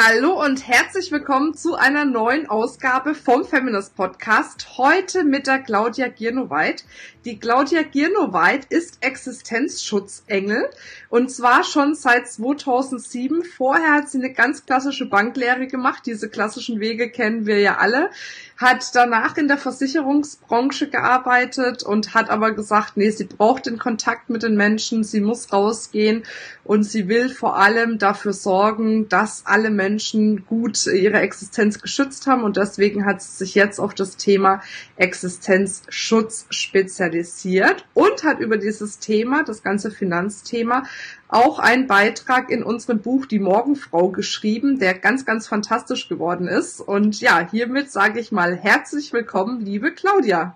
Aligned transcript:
Hallo 0.00 0.40
und 0.40 0.68
herzlich 0.68 1.10
willkommen 1.10 1.54
zu 1.54 1.74
einer 1.74 2.04
neuen 2.04 2.48
Ausgabe 2.48 3.16
vom 3.16 3.44
Feminist 3.44 3.96
Podcast. 3.96 4.78
Heute 4.78 5.24
mit 5.24 5.48
der 5.48 5.58
Claudia 5.58 6.06
Giernoweit. 6.06 6.84
Die 7.24 7.40
Claudia 7.40 7.82
Giernoweit 7.82 8.66
ist 8.66 8.98
Existenzschutzengel 9.00 10.70
und 11.08 11.32
zwar 11.32 11.64
schon 11.64 11.96
seit 11.96 12.28
2007. 12.28 13.42
Vorher 13.42 13.94
hat 13.94 14.08
sie 14.08 14.18
eine 14.18 14.32
ganz 14.32 14.64
klassische 14.64 15.06
Banklehre 15.06 15.66
gemacht. 15.66 16.04
Diese 16.06 16.28
klassischen 16.28 16.78
Wege 16.78 17.10
kennen 17.10 17.46
wir 17.46 17.58
ja 17.58 17.78
alle 17.78 18.10
hat 18.58 18.92
danach 18.94 19.36
in 19.36 19.46
der 19.46 19.56
Versicherungsbranche 19.56 20.90
gearbeitet 20.90 21.84
und 21.84 22.12
hat 22.14 22.28
aber 22.28 22.50
gesagt, 22.50 22.96
nee, 22.96 23.10
sie 23.10 23.24
braucht 23.24 23.66
den 23.66 23.78
Kontakt 23.78 24.30
mit 24.30 24.42
den 24.42 24.56
Menschen, 24.56 25.04
sie 25.04 25.20
muss 25.20 25.52
rausgehen 25.52 26.24
und 26.64 26.82
sie 26.82 27.06
will 27.06 27.28
vor 27.28 27.56
allem 27.56 27.98
dafür 27.98 28.32
sorgen, 28.32 29.08
dass 29.08 29.46
alle 29.46 29.70
Menschen 29.70 30.44
gut 30.44 30.86
ihre 30.86 31.20
Existenz 31.20 31.80
geschützt 31.80 32.26
haben 32.26 32.42
und 32.42 32.56
deswegen 32.56 33.06
hat 33.06 33.22
sie 33.22 33.36
sich 33.36 33.54
jetzt 33.54 33.78
auf 33.78 33.94
das 33.94 34.16
Thema 34.16 34.60
Existenzschutz 34.96 36.46
spezialisiert 36.50 37.86
und 37.94 38.24
hat 38.24 38.40
über 38.40 38.56
dieses 38.56 38.98
Thema, 38.98 39.44
das 39.44 39.62
ganze 39.62 39.92
Finanzthema, 39.92 40.82
auch 41.28 41.58
einen 41.58 41.86
Beitrag 41.86 42.50
in 42.50 42.62
unserem 42.62 43.00
Buch 43.00 43.26
Die 43.26 43.38
Morgenfrau 43.38 44.08
geschrieben, 44.08 44.78
der 44.78 44.94
ganz, 44.94 45.26
ganz 45.26 45.46
fantastisch 45.46 46.08
geworden 46.08 46.48
ist. 46.48 46.80
Und 46.80 47.20
ja, 47.20 47.46
hiermit 47.50 47.92
sage 47.92 48.18
ich 48.18 48.32
mal 48.32 48.47
herzlich 48.56 49.12
willkommen, 49.12 49.64
liebe 49.64 49.92
Claudia. 49.92 50.54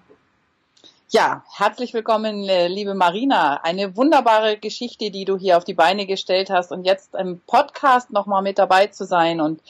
Ja, 1.10 1.44
herzlich 1.54 1.92
willkommen, 1.92 2.48
äh, 2.48 2.68
liebe 2.68 2.94
Marina. 2.94 3.60
Eine 3.62 3.96
wunderbare 3.96 4.56
Geschichte, 4.56 5.10
die 5.10 5.26
du 5.26 5.36
hier 5.36 5.58
auf 5.58 5.64
die 5.64 5.74
Beine 5.74 6.06
gestellt 6.06 6.48
hast 6.48 6.72
und 6.72 6.84
jetzt 6.84 7.14
im 7.14 7.40
Podcast 7.46 8.10
nochmal 8.10 8.42
mit 8.42 8.58
dabei 8.58 8.86
zu 8.86 9.04
sein 9.04 9.42
und 9.42 9.60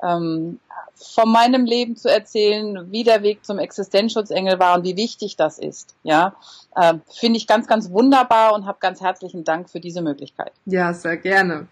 ähm, 0.00 0.60
von 0.94 1.30
meinem 1.32 1.64
Leben 1.64 1.96
zu 1.96 2.08
erzählen, 2.08 2.92
wie 2.92 3.02
der 3.02 3.24
Weg 3.24 3.44
zum 3.44 3.58
Existenzschutzengel 3.58 4.60
war 4.60 4.76
und 4.76 4.84
wie 4.84 4.96
wichtig 4.96 5.34
das 5.36 5.58
ist. 5.58 5.96
Ja, 6.04 6.36
äh, 6.76 6.94
finde 7.08 7.36
ich 7.36 7.48
ganz, 7.48 7.66
ganz 7.66 7.90
wunderbar 7.90 8.54
und 8.54 8.66
habe 8.66 8.78
ganz 8.80 9.00
herzlichen 9.00 9.42
Dank 9.42 9.70
für 9.70 9.80
diese 9.80 10.02
Möglichkeit. 10.02 10.52
Ja, 10.66 10.94
sehr 10.94 11.16
gerne. 11.16 11.66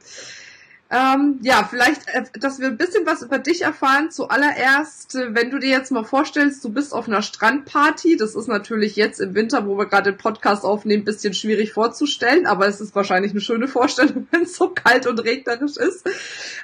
Ähm, 0.93 1.39
ja, 1.43 1.65
vielleicht, 1.71 2.09
äh, 2.09 2.25
dass 2.41 2.59
wir 2.59 2.67
ein 2.67 2.77
bisschen 2.77 3.07
was 3.07 3.23
über 3.23 3.39
dich 3.39 3.63
erfahren. 3.63 4.11
Zuallererst, 4.11 5.15
äh, 5.15 5.35
wenn 5.37 5.51
du 5.51 5.61
dir 5.61 5.69
jetzt 5.69 5.93
mal 5.93 6.03
vorstellst, 6.03 6.65
du 6.65 6.71
bist 6.71 6.93
auf 6.93 7.07
einer 7.07 7.23
Strandparty. 7.23 8.17
Das 8.17 8.35
ist 8.35 8.49
natürlich 8.49 8.97
jetzt 8.97 9.21
im 9.21 9.37
Winter, 9.37 9.69
wo 9.69 9.79
wir 9.79 9.87
gerade 9.87 10.11
den 10.11 10.19
Podcast 10.19 10.65
aufnehmen, 10.65 11.03
ein 11.03 11.05
bisschen 11.05 11.33
schwierig 11.33 11.73
vorzustellen, 11.73 12.45
aber 12.45 12.67
es 12.67 12.81
ist 12.81 12.97
wahrscheinlich 12.97 13.31
eine 13.31 13.41
schöne 13.41 13.69
Vorstellung, 13.69 14.27
wenn 14.33 14.43
es 14.43 14.57
so 14.57 14.71
kalt 14.71 15.07
und 15.07 15.21
regnerisch 15.21 15.77
ist. 15.77 16.09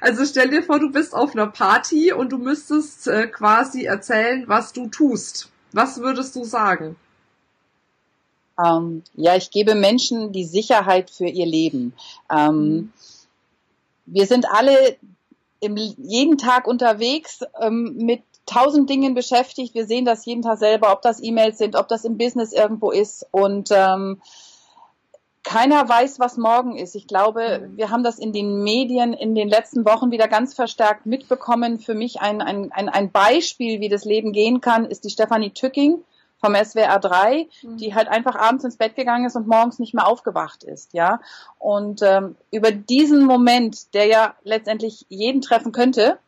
Also 0.00 0.24
stell 0.24 0.50
dir 0.50 0.64
vor, 0.64 0.80
du 0.80 0.90
bist 0.90 1.14
auf 1.14 1.36
einer 1.36 1.46
Party 1.46 2.12
und 2.12 2.32
du 2.32 2.38
müsstest 2.38 3.06
äh, 3.06 3.28
quasi 3.28 3.84
erzählen, 3.84 4.42
was 4.48 4.72
du 4.72 4.88
tust. 4.88 5.52
Was 5.70 6.00
würdest 6.00 6.34
du 6.34 6.42
sagen? 6.42 6.96
Ähm, 8.58 9.04
ja, 9.14 9.36
ich 9.36 9.52
gebe 9.52 9.76
Menschen 9.76 10.32
die 10.32 10.44
Sicherheit 10.44 11.10
für 11.10 11.28
ihr 11.28 11.46
Leben. 11.46 11.92
Ähm, 12.28 12.56
mhm 12.56 12.92
wir 14.06 14.26
sind 14.26 14.46
alle 14.50 14.96
im, 15.60 15.76
jeden 15.76 16.38
Tag 16.38 16.66
unterwegs 16.66 17.40
ähm, 17.60 17.96
mit 17.96 18.22
tausend 18.46 18.88
Dingen 18.88 19.14
beschäftigt. 19.14 19.74
Wir 19.74 19.86
sehen 19.86 20.04
das 20.04 20.24
jeden 20.24 20.42
Tag 20.42 20.58
selber, 20.58 20.92
ob 20.92 21.02
das 21.02 21.22
E-Mails 21.22 21.58
sind, 21.58 21.76
ob 21.76 21.88
das 21.88 22.04
im 22.04 22.16
Business 22.16 22.52
irgendwo 22.52 22.90
ist. 22.90 23.26
Und 23.32 23.70
ähm, 23.72 24.20
keiner 25.42 25.88
weiß, 25.88 26.18
was 26.18 26.36
morgen 26.36 26.76
ist. 26.76 26.94
Ich 26.94 27.06
glaube, 27.06 27.60
mhm. 27.60 27.76
wir 27.76 27.90
haben 27.90 28.04
das 28.04 28.18
in 28.18 28.32
den 28.32 28.62
Medien 28.62 29.12
in 29.12 29.34
den 29.34 29.48
letzten 29.48 29.84
Wochen 29.84 30.10
wieder 30.10 30.28
ganz 30.28 30.54
verstärkt 30.54 31.06
mitbekommen. 31.06 31.78
Für 31.78 31.94
mich 31.94 32.20
ein, 32.20 32.40
ein, 32.40 32.72
ein, 32.72 32.88
ein 32.88 33.10
Beispiel, 33.10 33.80
wie 33.80 33.88
das 33.88 34.04
Leben 34.04 34.32
gehen 34.32 34.60
kann, 34.60 34.84
ist 34.84 35.04
die 35.04 35.10
Stefanie 35.10 35.50
Tücking 35.50 36.04
vom 36.46 36.54
SWR 36.54 37.00
3, 37.00 37.48
mhm. 37.62 37.76
die 37.76 37.94
halt 37.94 38.08
einfach 38.08 38.36
abends 38.36 38.64
ins 38.64 38.76
Bett 38.76 38.94
gegangen 38.94 39.26
ist 39.26 39.34
und 39.34 39.48
morgens 39.48 39.78
nicht 39.78 39.94
mehr 39.94 40.06
aufgewacht 40.06 40.62
ist, 40.62 40.94
ja. 40.94 41.20
Und 41.58 42.02
ähm, 42.02 42.36
über 42.52 42.70
diesen 42.70 43.24
Moment, 43.24 43.94
der 43.94 44.06
ja 44.06 44.34
letztendlich 44.44 45.06
jeden 45.08 45.40
treffen 45.40 45.72
könnte, 45.72 46.18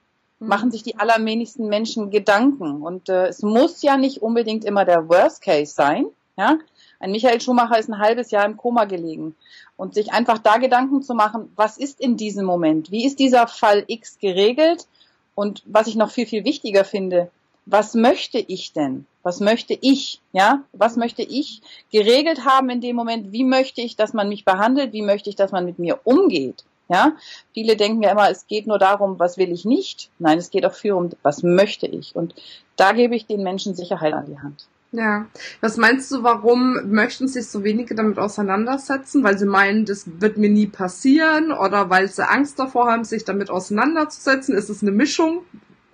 mhm. 0.41 0.49
machen 0.49 0.71
sich 0.73 0.83
die 0.83 0.99
allerwenigsten 0.99 1.69
Menschen 1.69 2.11
Gedanken. 2.11 2.83
Und 2.83 3.09
äh, 3.09 3.27
es 3.29 3.43
muss 3.43 3.83
ja 3.83 3.97
nicht 3.97 4.21
unbedingt 4.23 4.65
immer 4.65 4.85
der 4.85 5.09
Worst 5.09 5.43
Case 5.43 5.73
sein, 5.73 6.07
ja. 6.37 6.59
Ein 7.01 7.13
Michael 7.13 7.41
Schumacher 7.41 7.79
ist 7.79 7.89
ein 7.89 8.01
halbes 8.01 8.33
Jahr 8.33 8.45
im 8.45 8.57
Koma 8.57 8.85
gelegen. 8.85 9.37
Und 9.77 9.95
sich 9.95 10.13
einfach 10.13 10.39
da 10.39 10.57
Gedanken 10.57 11.01
zu 11.05 11.15
machen, 11.15 11.53
was 11.55 11.79
ist 11.79 12.01
in 12.01 12.17
diesem 12.17 12.45
Moment? 12.45 12.91
Wie 12.91 13.07
ist 13.07 13.21
dieser 13.21 13.47
Fall 13.47 13.85
X 13.87 14.19
geregelt? 14.19 14.89
Und 15.37 15.63
was 15.67 15.87
ich 15.87 15.95
noch 15.95 16.11
viel, 16.11 16.27
viel 16.27 16.45
wichtiger 16.45 16.85
finde, 16.85 17.31
was 17.71 17.95
möchte 17.95 18.39
ich 18.39 18.73
denn? 18.73 19.07
Was 19.23 19.41
möchte 19.41 19.77
ich? 19.79 20.21
Ja, 20.33 20.65
was 20.73 20.97
möchte 20.97 21.23
ich 21.23 21.61
geregelt 21.93 22.45
haben 22.45 22.71
in 22.71 22.81
dem 22.81 22.97
Moment? 22.97 23.33
Wie 23.33 23.45
möchte 23.45 23.83
ich, 23.83 23.97
dass 23.97 24.15
man 24.15 24.29
mich 24.29 24.45
behandelt? 24.45 24.93
Wie 24.93 25.03
möchte 25.03 25.29
ich, 25.29 25.37
dass 25.37 25.53
man 25.53 25.67
mit 25.67 25.79
mir 25.79 26.01
umgeht? 26.05 26.65
Ja, 26.89 27.13
viele 27.53 27.77
denken 27.77 28.03
ja 28.03 28.13
immer, 28.13 28.31
es 28.31 28.47
geht 28.47 28.67
nur 28.67 28.79
darum, 28.79 29.19
was 29.19 29.37
will 29.37 29.53
ich 29.53 29.67
nicht? 29.67 30.11
Nein, 30.19 30.39
es 30.39 30.49
geht 30.49 30.65
auch 30.65 30.73
viel 30.73 30.93
um, 30.93 31.11
was 31.23 31.43
möchte 31.43 31.87
ich? 31.87 32.17
Und 32.17 32.35
da 32.77 32.93
gebe 32.93 33.15
ich 33.15 33.27
den 33.27 33.43
Menschen 33.43 33.75
Sicherheit 33.75 34.15
an 34.15 34.25
die 34.25 34.39
Hand. 34.39 34.67
Ja, 34.91 35.27
was 35.61 35.77
meinst 35.77 36.11
du, 36.11 36.23
warum 36.23 36.91
möchten 36.91 37.29
sich 37.29 37.47
so 37.49 37.63
wenige 37.63 37.95
damit 37.95 38.19
auseinandersetzen? 38.19 39.23
Weil 39.23 39.37
sie 39.37 39.45
meinen, 39.45 39.85
das 39.85 40.07
wird 40.19 40.39
mir 40.39 40.49
nie 40.49 40.67
passieren 40.67 41.53
oder 41.53 41.91
weil 41.91 42.09
sie 42.09 42.27
Angst 42.27 42.59
davor 42.59 42.91
haben, 42.91 43.05
sich 43.05 43.25
damit 43.25 43.51
auseinanderzusetzen? 43.51 44.57
Ist 44.57 44.71
es 44.71 44.81
eine 44.81 44.93
Mischung 44.93 45.43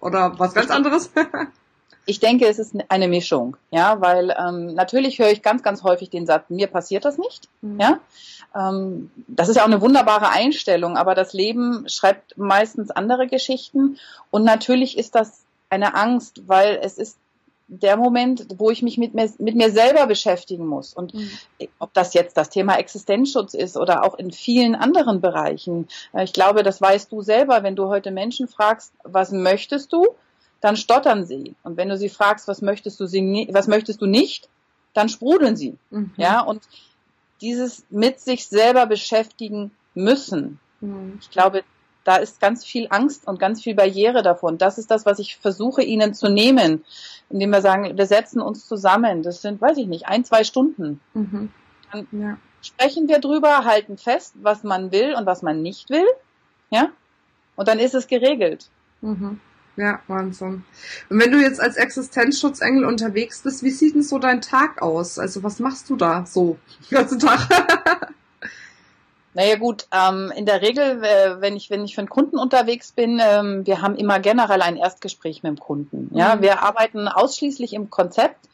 oder 0.00 0.38
was 0.38 0.54
ganz 0.54 0.70
anderes? 0.70 1.10
Ich 2.06 2.20
denke, 2.20 2.46
es 2.46 2.58
ist 2.58 2.74
eine 2.88 3.08
Mischung, 3.08 3.56
ja, 3.70 4.00
weil 4.00 4.34
ähm, 4.38 4.74
natürlich 4.74 5.18
höre 5.18 5.30
ich 5.30 5.42
ganz, 5.42 5.62
ganz 5.62 5.82
häufig 5.82 6.10
den 6.10 6.26
Satz, 6.26 6.50
mir 6.50 6.66
passiert 6.66 7.04
das 7.04 7.18
nicht, 7.18 7.48
mhm. 7.62 7.80
ja. 7.80 7.98
Ähm, 8.54 9.10
das 9.26 9.48
ist 9.48 9.56
ja 9.56 9.62
auch 9.62 9.68
eine 9.68 9.80
wunderbare 9.80 10.28
Einstellung, 10.28 10.96
aber 10.96 11.14
das 11.14 11.32
Leben 11.32 11.88
schreibt 11.88 12.36
meistens 12.36 12.90
andere 12.90 13.26
Geschichten 13.26 13.98
und 14.30 14.44
natürlich 14.44 14.98
ist 14.98 15.14
das 15.14 15.44
eine 15.70 15.94
Angst, 15.94 16.42
weil 16.46 16.78
es 16.82 16.98
ist 16.98 17.18
der 17.66 17.96
Moment, 17.96 18.46
wo 18.56 18.70
ich 18.70 18.82
mich 18.82 18.98
mit 18.98 19.14
mir, 19.14 19.30
mit 19.38 19.54
mir 19.54 19.70
selber 19.70 20.06
beschäftigen 20.06 20.66
muss. 20.66 20.92
Und 20.92 21.14
mhm. 21.14 21.30
ob 21.78 21.94
das 21.94 22.14
jetzt 22.14 22.36
das 22.36 22.50
Thema 22.50 22.76
Existenzschutz 22.76 23.54
ist 23.54 23.76
oder 23.76 24.04
auch 24.04 24.14
in 24.14 24.30
vielen 24.30 24.74
anderen 24.74 25.20
Bereichen. 25.20 25.88
Äh, 26.12 26.24
ich 26.24 26.32
glaube, 26.32 26.62
das 26.62 26.80
weißt 26.80 27.10
du 27.10 27.22
selber, 27.22 27.62
wenn 27.62 27.76
du 27.76 27.88
heute 27.88 28.10
Menschen 28.10 28.48
fragst, 28.48 28.92
was 29.02 29.32
möchtest 29.32 29.92
du? 29.92 30.14
Dann 30.64 30.78
stottern 30.78 31.26
sie. 31.26 31.56
Und 31.62 31.76
wenn 31.76 31.90
du 31.90 31.98
sie 31.98 32.08
fragst, 32.08 32.48
was 32.48 32.62
möchtest 32.62 32.98
du, 32.98 33.04
sie, 33.04 33.48
was 33.52 33.68
möchtest 33.68 34.00
du 34.00 34.06
nicht, 34.06 34.48
dann 34.94 35.10
sprudeln 35.10 35.56
sie. 35.56 35.76
Mhm. 35.90 36.12
Ja, 36.16 36.40
und 36.40 36.62
dieses 37.42 37.84
mit 37.90 38.18
sich 38.18 38.46
selber 38.46 38.86
beschäftigen 38.86 39.72
müssen. 39.92 40.58
Mhm. 40.80 41.18
Ich 41.20 41.30
glaube, 41.30 41.64
da 42.04 42.16
ist 42.16 42.40
ganz 42.40 42.64
viel 42.64 42.86
Angst 42.88 43.28
und 43.28 43.38
ganz 43.38 43.62
viel 43.62 43.74
Barriere 43.74 44.22
davon. 44.22 44.56
Das 44.56 44.78
ist 44.78 44.90
das, 44.90 45.04
was 45.04 45.18
ich 45.18 45.36
versuche 45.36 45.82
ihnen 45.82 46.14
zu 46.14 46.30
nehmen, 46.30 46.82
indem 47.28 47.50
wir 47.50 47.60
sagen, 47.60 47.98
wir 47.98 48.06
setzen 48.06 48.40
uns 48.40 48.66
zusammen. 48.66 49.22
Das 49.22 49.42
sind, 49.42 49.60
weiß 49.60 49.76
ich 49.76 49.86
nicht, 49.86 50.06
ein, 50.06 50.24
zwei 50.24 50.44
Stunden. 50.44 50.98
Mhm. 51.12 51.52
Dann 51.92 52.08
ja. 52.12 52.38
sprechen 52.62 53.06
wir 53.08 53.18
drüber, 53.18 53.66
halten 53.66 53.98
fest, 53.98 54.32
was 54.40 54.62
man 54.62 54.92
will 54.92 55.14
und 55.14 55.26
was 55.26 55.42
man 55.42 55.60
nicht 55.60 55.90
will. 55.90 56.06
Ja. 56.70 56.88
Und 57.54 57.68
dann 57.68 57.78
ist 57.78 57.94
es 57.94 58.06
geregelt. 58.06 58.70
Mhm. 59.02 59.40
Ja, 59.76 60.00
Wahnsinn. 60.06 60.64
Und 61.08 61.20
wenn 61.20 61.32
du 61.32 61.40
jetzt 61.40 61.60
als 61.60 61.76
Existenzschutzengel 61.76 62.84
unterwegs 62.84 63.42
bist, 63.42 63.62
wie 63.62 63.70
sieht 63.70 63.94
denn 63.94 64.02
so 64.02 64.18
dein 64.18 64.40
Tag 64.40 64.80
aus? 64.82 65.18
Also 65.18 65.42
was 65.42 65.58
machst 65.58 65.90
du 65.90 65.96
da 65.96 66.24
so 66.26 66.58
den 66.90 66.98
ganzen 66.98 67.18
Tag? 67.18 67.48
Naja 69.36 69.56
gut, 69.56 69.88
ähm, 69.90 70.32
in 70.36 70.46
der 70.46 70.62
Regel, 70.62 71.02
äh, 71.02 71.40
wenn 71.40 71.56
ich 71.56 71.68
wenn 71.68 71.84
ich 71.84 71.96
für 71.96 72.00
einen 72.00 72.08
Kunden 72.08 72.38
unterwegs 72.38 72.92
bin, 72.92 73.20
ähm, 73.20 73.66
wir 73.66 73.82
haben 73.82 73.96
immer 73.96 74.20
generell 74.20 74.62
ein 74.62 74.76
Erstgespräch 74.76 75.42
mit 75.42 75.50
dem 75.50 75.58
Kunden. 75.58 76.08
Ja, 76.16 76.36
mhm. 76.36 76.42
wir 76.42 76.62
arbeiten 76.62 77.08
ausschließlich 77.08 77.72
im 77.72 77.90
Konzept 77.90 78.48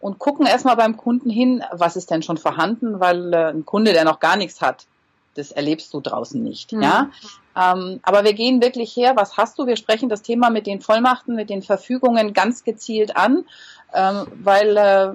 und 0.00 0.18
gucken 0.18 0.44
erstmal 0.44 0.76
beim 0.76 0.96
Kunden 0.96 1.30
hin, 1.30 1.62
was 1.70 1.94
ist 1.94 2.10
denn 2.10 2.22
schon 2.22 2.36
vorhanden, 2.36 2.98
weil 2.98 3.32
äh, 3.32 3.50
ein 3.50 3.64
Kunde, 3.64 3.92
der 3.92 4.04
noch 4.04 4.18
gar 4.18 4.36
nichts 4.36 4.60
hat, 4.60 4.86
das 5.34 5.52
erlebst 5.52 5.92
du 5.92 6.00
draußen 6.00 6.42
nicht. 6.42 6.72
Mhm. 6.72 6.82
Ja, 6.82 7.10
ähm, 7.56 8.00
aber 8.02 8.24
wir 8.24 8.32
gehen 8.32 8.62
wirklich 8.62 8.96
her. 8.96 9.14
Was 9.16 9.36
hast 9.36 9.58
du? 9.58 9.66
Wir 9.66 9.76
sprechen 9.76 10.08
das 10.08 10.22
Thema 10.22 10.50
mit 10.50 10.66
den 10.66 10.80
Vollmachten, 10.80 11.34
mit 11.34 11.50
den 11.50 11.62
Verfügungen 11.62 12.32
ganz 12.32 12.64
gezielt 12.64 13.16
an, 13.16 13.44
ähm, 13.92 14.26
weil 14.42 14.76
äh, 14.76 15.10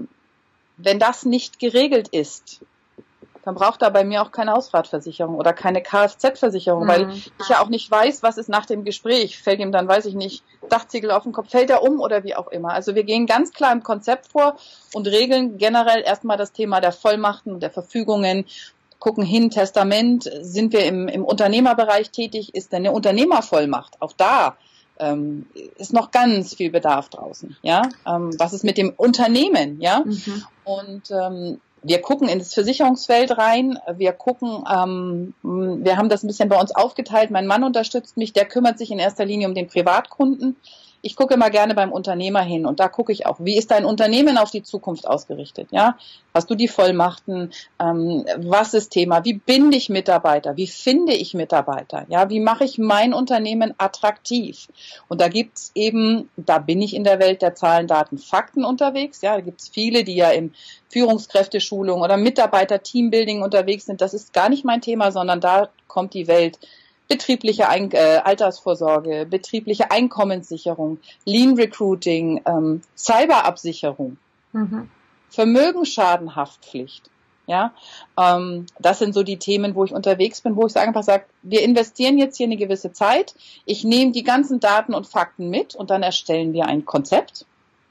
wenn 0.78 1.00
das 1.00 1.26
nicht 1.26 1.60
geregelt 1.60 2.10
ist, 2.10 2.62
dann 3.44 3.56
braucht 3.56 3.82
er 3.82 3.92
bei 3.92 4.04
mir 4.04 4.22
auch 4.22 4.32
keine 4.32 4.52
Hausratversicherung 4.52 5.36
oder 5.36 5.54
keine 5.54 5.82
Kfz-Versicherung, 5.82 6.84
mhm. 6.84 6.88
weil 6.88 7.10
ich 7.10 7.50
ja 7.50 7.62
auch 7.62 7.70
nicht 7.70 7.90
weiß, 7.90 8.22
was 8.22 8.38
ist 8.38 8.50
nach 8.50 8.66
dem 8.66 8.84
Gespräch. 8.84 9.42
Fällt 9.42 9.60
ihm 9.60 9.72
dann, 9.72 9.88
weiß 9.88 10.06
ich 10.06 10.14
nicht, 10.14 10.44
Dachziegel 10.70 11.12
auf 11.12 11.24
den 11.24 11.32
Kopf, 11.32 11.50
fällt 11.50 11.70
er 11.70 11.82
um 11.82 12.00
oder 12.00 12.24
wie 12.24 12.36
auch 12.36 12.50
immer. 12.50 12.74
Also 12.74 12.96
wir 12.96 13.04
gehen 13.04 13.26
ganz 13.26 13.52
klar 13.52 13.72
im 13.72 13.84
Konzept 13.84 14.28
vor 14.28 14.58
und 14.94 15.08
regeln 15.08 15.58
generell 15.58 16.02
erstmal 16.02 16.38
das 16.38 16.52
Thema 16.52 16.82
der 16.82 16.92
Vollmachten, 16.92 17.60
der 17.60 17.72
Verfügungen, 17.72 18.46
gucken 19.00 19.24
hin, 19.24 19.50
Testament, 19.50 20.30
sind 20.42 20.74
wir 20.74 20.86
im, 20.86 21.08
im 21.08 21.24
Unternehmerbereich 21.24 22.12
tätig, 22.12 22.54
ist 22.54 22.72
denn 22.72 22.86
eine 22.86 22.92
Unternehmervollmacht? 22.92 24.02
Auch 24.02 24.14
da 24.14 24.58
ähm, 25.00 25.48
ist 25.78 25.94
noch 25.94 26.12
ganz 26.12 26.54
viel 26.54 26.70
Bedarf 26.70 27.10
draußen. 27.10 27.56
Ja, 27.62 27.84
ähm, 28.06 28.32
was 28.38 28.54
ist 28.54 28.64
mit 28.64 28.78
dem 28.78 28.94
Unternehmen? 28.96 29.82
Ja, 29.82 30.04
mhm. 30.06 30.44
und 30.66 31.12
ähm, 31.12 31.62
wir 31.82 32.02
gucken 32.02 32.28
ins 32.28 32.54
Versicherungsfeld 32.54 33.38
rein. 33.38 33.80
Wir 33.96 34.12
gucken, 34.12 34.66
ähm, 34.70 35.34
wir 35.42 35.96
haben 35.96 36.10
das 36.10 36.24
ein 36.24 36.28
bisschen 36.28 36.50
bei 36.50 36.60
uns 36.60 36.76
aufgeteilt. 36.76 37.32
Mein 37.32 37.48
Mann 37.48 37.64
unterstützt 37.64 38.18
mich, 38.18 38.34
der 38.34 38.46
kümmert 38.46 38.78
sich 38.78 38.92
in 38.92 39.00
erster 39.00 39.26
Linie 39.26 39.48
um 39.48 39.56
den 39.56 39.68
Privatkunden 39.68 40.58
ich 41.02 41.16
gucke 41.16 41.34
immer 41.34 41.50
gerne 41.50 41.76
beim 41.76 41.92
Unternehmer 41.92 42.42
hin 42.42 42.66
und 42.66 42.80
da 42.80 42.88
gucke 42.88 43.12
ich 43.12 43.26
auch, 43.26 43.38
wie 43.40 43.58
ist 43.58 43.72
dein 43.72 43.86
Unternehmen 43.86 44.38
auf 44.38 44.52
die 44.52 44.64
Zukunft 44.64 45.08
ausgerichtet? 45.08 45.70
Ja, 45.72 45.98
hast 46.34 46.50
du 46.50 46.56
die 46.56 46.68
Vollmachten? 46.68 47.52
Ähm, 47.80 48.26
was 48.38 48.74
ist 48.74 48.90
Thema? 48.90 49.24
Wie 49.24 49.34
binde 49.34 49.78
ich 49.78 49.90
Mitarbeiter? 49.90 50.58
Wie 50.58 50.68
finde 50.68 51.14
ich 51.14 51.34
Mitarbeiter? 51.34 52.06
Ja, 52.10 52.30
wie 52.30 52.40
mache 52.40 52.66
ich 52.66 52.78
mein 52.78 53.14
Unternehmen 53.14 53.74
attraktiv? 53.78 54.68
Und 55.08 55.22
da 55.22 55.30
gibt's 55.30 55.72
eben, 55.76 56.30
da 56.36 56.60
bin 56.60 56.82
ich 56.82 56.94
in 56.94 57.04
der 57.04 57.20
Welt 57.20 57.42
der 57.42 57.56
Zahlen, 57.56 57.88
Daten, 57.88 58.18
Fakten 58.18 58.66
unterwegs. 58.66 59.22
Ja, 59.22 59.36
da 59.36 59.42
gibt's 59.42 59.70
viele, 59.70 60.04
die 60.04 60.16
ja 60.16 60.32
im 60.32 60.54
Führungskräfteschulung 60.90 62.02
oder 62.02 62.18
Mitarbeiter-Teambuilding 62.18 63.42
unterwegs 63.42 63.86
sind. 63.86 64.02
Das 64.02 64.14
ist 64.14 64.34
gar 64.34 64.50
nicht 64.50 64.66
mein 64.66 64.82
Thema, 64.82 65.12
sondern 65.12 65.40
da 65.40 65.70
kommt 65.88 66.14
die 66.14 66.28
Welt 66.28 66.60
betriebliche 67.10 67.68
Ein 67.68 67.92
äh, 67.92 68.22
Altersvorsorge, 68.24 69.26
betriebliche 69.30 69.92
Einkommenssicherung, 69.92 71.00
Lean 71.26 71.56
Recruiting, 71.56 72.42
ähm, 72.46 72.82
Cyberabsicherung, 72.96 74.18
mhm. 74.54 74.90
Vermögensschadenhaftpflicht. 75.30 77.10
Ja, 77.48 77.74
ähm, 78.16 78.68
das 78.78 79.00
sind 79.00 79.16
so 79.16 79.24
die 79.24 79.40
Themen, 79.40 79.74
wo 79.74 79.84
ich 79.84 79.92
unterwegs 79.92 80.42
bin, 80.42 80.56
wo 80.56 80.68
ich 80.68 80.78
einfach 80.78 81.02
sage, 81.02 81.26
wir 81.42 81.64
investieren 81.64 82.20
jetzt 82.20 82.38
hier 82.38 82.46
eine 82.46 82.58
gewisse 82.58 82.94
Zeit. 82.94 83.34
Ich 83.66 83.84
nehme 83.84 84.12
die 84.12 84.24
ganzen 84.24 84.60
Daten 84.60 84.94
und 84.94 85.08
Fakten 85.08 85.50
mit 85.50 85.74
und 85.74 85.90
dann 85.90 86.04
erstellen 86.04 86.54
wir 86.54 86.68
ein 86.68 86.86
Konzept. 86.86 87.48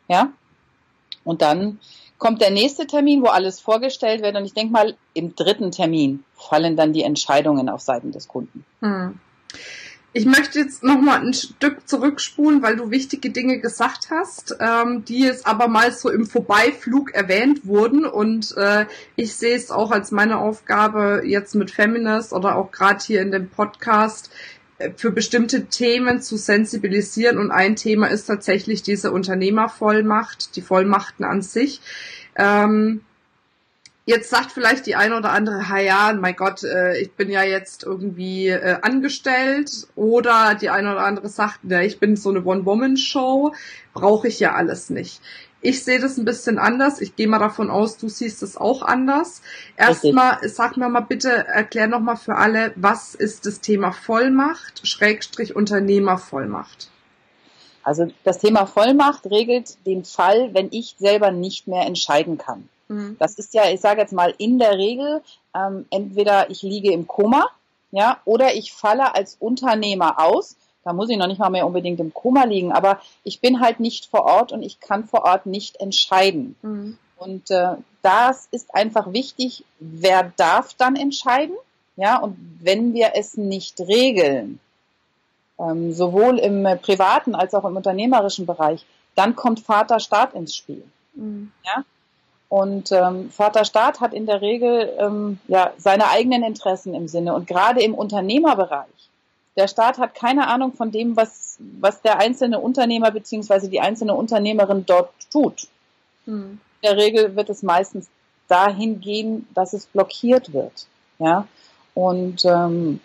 Ja, 0.06 0.32
und 1.24 1.42
dann 1.42 1.80
kommt 2.18 2.40
der 2.42 2.50
nächste 2.50 2.86
Termin, 2.86 3.22
wo 3.22 3.26
alles 3.26 3.60
vorgestellt 3.60 4.22
wird. 4.22 4.36
Und 4.36 4.44
ich 4.44 4.54
denke 4.54 4.72
mal, 4.72 4.96
im 5.14 5.34
dritten 5.34 5.70
Termin 5.70 6.24
fallen 6.34 6.76
dann 6.76 6.92
die 6.92 7.02
Entscheidungen 7.02 7.68
auf 7.68 7.80
Seiten 7.80 8.12
des 8.12 8.28
Kunden. 8.28 8.64
Hm. 8.80 9.18
Ich 10.14 10.24
möchte 10.24 10.58
jetzt 10.58 10.82
noch 10.82 11.00
mal 11.00 11.20
ein 11.20 11.34
Stück 11.34 11.86
zurückspulen, 11.86 12.62
weil 12.62 12.76
du 12.76 12.90
wichtige 12.90 13.30
Dinge 13.30 13.60
gesagt 13.60 14.08
hast, 14.10 14.56
ähm, 14.58 15.04
die 15.04 15.20
jetzt 15.20 15.46
aber 15.46 15.68
mal 15.68 15.92
so 15.92 16.08
im 16.08 16.26
Vorbeiflug 16.26 17.12
erwähnt 17.12 17.66
wurden. 17.66 18.06
Und 18.06 18.56
äh, 18.56 18.86
ich 19.16 19.36
sehe 19.36 19.54
es 19.54 19.70
auch 19.70 19.90
als 19.90 20.10
meine 20.10 20.38
Aufgabe 20.38 21.22
jetzt 21.24 21.54
mit 21.54 21.70
Feminist 21.70 22.32
oder 22.32 22.56
auch 22.56 22.72
gerade 22.72 23.04
hier 23.04 23.20
in 23.20 23.30
dem 23.30 23.50
Podcast, 23.50 24.30
für 24.96 25.10
bestimmte 25.10 25.66
Themen 25.66 26.20
zu 26.20 26.36
sensibilisieren. 26.36 27.38
Und 27.38 27.50
ein 27.50 27.76
Thema 27.76 28.06
ist 28.08 28.26
tatsächlich 28.26 28.82
diese 28.82 29.12
Unternehmervollmacht, 29.12 30.56
die 30.56 30.62
Vollmachten 30.62 31.24
an 31.24 31.42
sich. 31.42 31.80
Ähm, 32.36 33.00
jetzt 34.06 34.30
sagt 34.30 34.52
vielleicht 34.52 34.86
die 34.86 34.94
eine 34.94 35.16
oder 35.16 35.32
andere, 35.32 35.68
ha 35.68 35.78
ja, 35.78 36.16
mein 36.18 36.36
Gott, 36.36 36.62
äh, 36.62 36.98
ich 36.98 37.12
bin 37.12 37.30
ja 37.30 37.42
jetzt 37.42 37.82
irgendwie 37.82 38.48
äh, 38.48 38.78
angestellt. 38.80 39.88
Oder 39.96 40.54
die 40.54 40.70
eine 40.70 40.92
oder 40.92 41.04
andere 41.04 41.28
sagt, 41.28 41.64
ne, 41.64 41.84
ich 41.84 41.98
bin 41.98 42.16
so 42.16 42.30
eine 42.30 42.44
One-Woman-Show, 42.44 43.54
brauche 43.92 44.28
ich 44.28 44.38
ja 44.38 44.54
alles 44.54 44.90
nicht. 44.90 45.20
Ich 45.60 45.84
sehe 45.84 45.98
das 45.98 46.16
ein 46.16 46.24
bisschen 46.24 46.58
anders. 46.58 47.00
Ich 47.00 47.16
gehe 47.16 47.26
mal 47.26 47.40
davon 47.40 47.68
aus, 47.70 47.96
du 47.96 48.08
siehst 48.08 48.42
es 48.42 48.56
auch 48.56 48.82
anders. 48.82 49.42
Erstmal, 49.76 50.38
sag 50.48 50.76
mir 50.76 50.88
mal 50.88 51.00
bitte, 51.00 51.30
erklär 51.30 51.88
noch 51.88 52.00
mal 52.00 52.16
für 52.16 52.36
alle, 52.36 52.72
was 52.76 53.14
ist 53.14 53.44
das 53.46 53.60
Thema 53.60 53.92
Vollmacht, 53.92 54.86
Schrägstrich 54.86 55.56
Unternehmervollmacht? 55.56 56.90
Also 57.82 58.06
das 58.22 58.38
Thema 58.38 58.66
Vollmacht 58.66 59.26
regelt 59.26 59.84
den 59.86 60.04
Fall, 60.04 60.54
wenn 60.54 60.68
ich 60.70 60.94
selber 60.98 61.32
nicht 61.32 61.66
mehr 61.66 61.86
entscheiden 61.86 62.38
kann. 62.38 62.68
Mhm. 62.88 63.16
Das 63.18 63.34
ist 63.34 63.54
ja, 63.54 63.68
ich 63.70 63.80
sage 63.80 64.00
jetzt 64.00 64.12
mal, 64.12 64.34
in 64.38 64.58
der 64.58 64.78
Regel 64.78 65.22
ähm, 65.54 65.86
entweder 65.90 66.50
ich 66.50 66.62
liege 66.62 66.92
im 66.92 67.06
Koma, 67.06 67.46
ja, 67.90 68.20
oder 68.24 68.54
ich 68.54 68.72
falle 68.72 69.14
als 69.14 69.36
Unternehmer 69.40 70.20
aus 70.20 70.56
da 70.88 70.94
muss 70.94 71.10
ich 71.10 71.18
noch 71.18 71.26
nicht 71.26 71.38
mal 71.38 71.50
mehr 71.50 71.66
unbedingt 71.66 72.00
im 72.00 72.14
Koma 72.14 72.44
liegen, 72.44 72.72
aber 72.72 72.98
ich 73.22 73.42
bin 73.42 73.60
halt 73.60 73.78
nicht 73.78 74.06
vor 74.06 74.24
Ort 74.24 74.52
und 74.52 74.62
ich 74.62 74.80
kann 74.80 75.04
vor 75.04 75.24
Ort 75.26 75.44
nicht 75.44 75.78
entscheiden. 75.82 76.56
Mhm. 76.62 76.96
Und 77.18 77.50
äh, 77.50 77.74
das 78.00 78.48
ist 78.52 78.74
einfach 78.74 79.12
wichtig, 79.12 79.64
wer 79.80 80.32
darf 80.38 80.72
dann 80.72 80.96
entscheiden? 80.96 81.54
Ja, 81.96 82.16
und 82.16 82.38
wenn 82.62 82.94
wir 82.94 83.10
es 83.16 83.36
nicht 83.36 83.78
regeln, 83.80 84.60
ähm, 85.58 85.92
sowohl 85.92 86.38
im 86.38 86.64
äh, 86.64 86.76
privaten 86.76 87.34
als 87.34 87.52
auch 87.52 87.66
im 87.66 87.76
unternehmerischen 87.76 88.46
Bereich, 88.46 88.86
dann 89.14 89.36
kommt 89.36 89.60
Vater 89.60 90.00
Staat 90.00 90.32
ins 90.32 90.56
Spiel. 90.56 90.84
Mhm. 91.12 91.52
Ja? 91.66 91.84
Und 92.48 92.92
ähm, 92.92 93.28
Vater 93.28 93.66
Staat 93.66 94.00
hat 94.00 94.14
in 94.14 94.24
der 94.24 94.40
Regel 94.40 94.90
ähm, 94.98 95.38
ja 95.48 95.74
seine 95.76 96.08
eigenen 96.08 96.44
Interessen 96.44 96.94
im 96.94 97.08
Sinne 97.08 97.34
und 97.34 97.46
gerade 97.46 97.82
im 97.82 97.92
Unternehmerbereich 97.92 98.97
der 99.58 99.66
Staat 99.66 99.98
hat 99.98 100.14
keine 100.14 100.46
Ahnung 100.46 100.72
von 100.72 100.92
dem, 100.92 101.16
was, 101.16 101.58
was 101.80 102.00
der 102.00 102.18
einzelne 102.18 102.60
Unternehmer 102.60 103.10
bzw. 103.10 103.66
die 103.66 103.80
einzelne 103.80 104.14
Unternehmerin 104.14 104.86
dort 104.86 105.10
tut. 105.32 105.66
Hm. 106.26 106.60
In 106.80 106.88
der 106.88 106.96
Regel 106.96 107.34
wird 107.34 107.50
es 107.50 107.64
meistens 107.64 108.08
dahin 108.46 109.00
gehen, 109.00 109.48
dass 109.54 109.72
es 109.72 109.86
blockiert 109.86 110.52
wird. 110.52 110.86
Ja? 111.18 111.48
Und 111.92 112.44
ähm, 112.44 113.00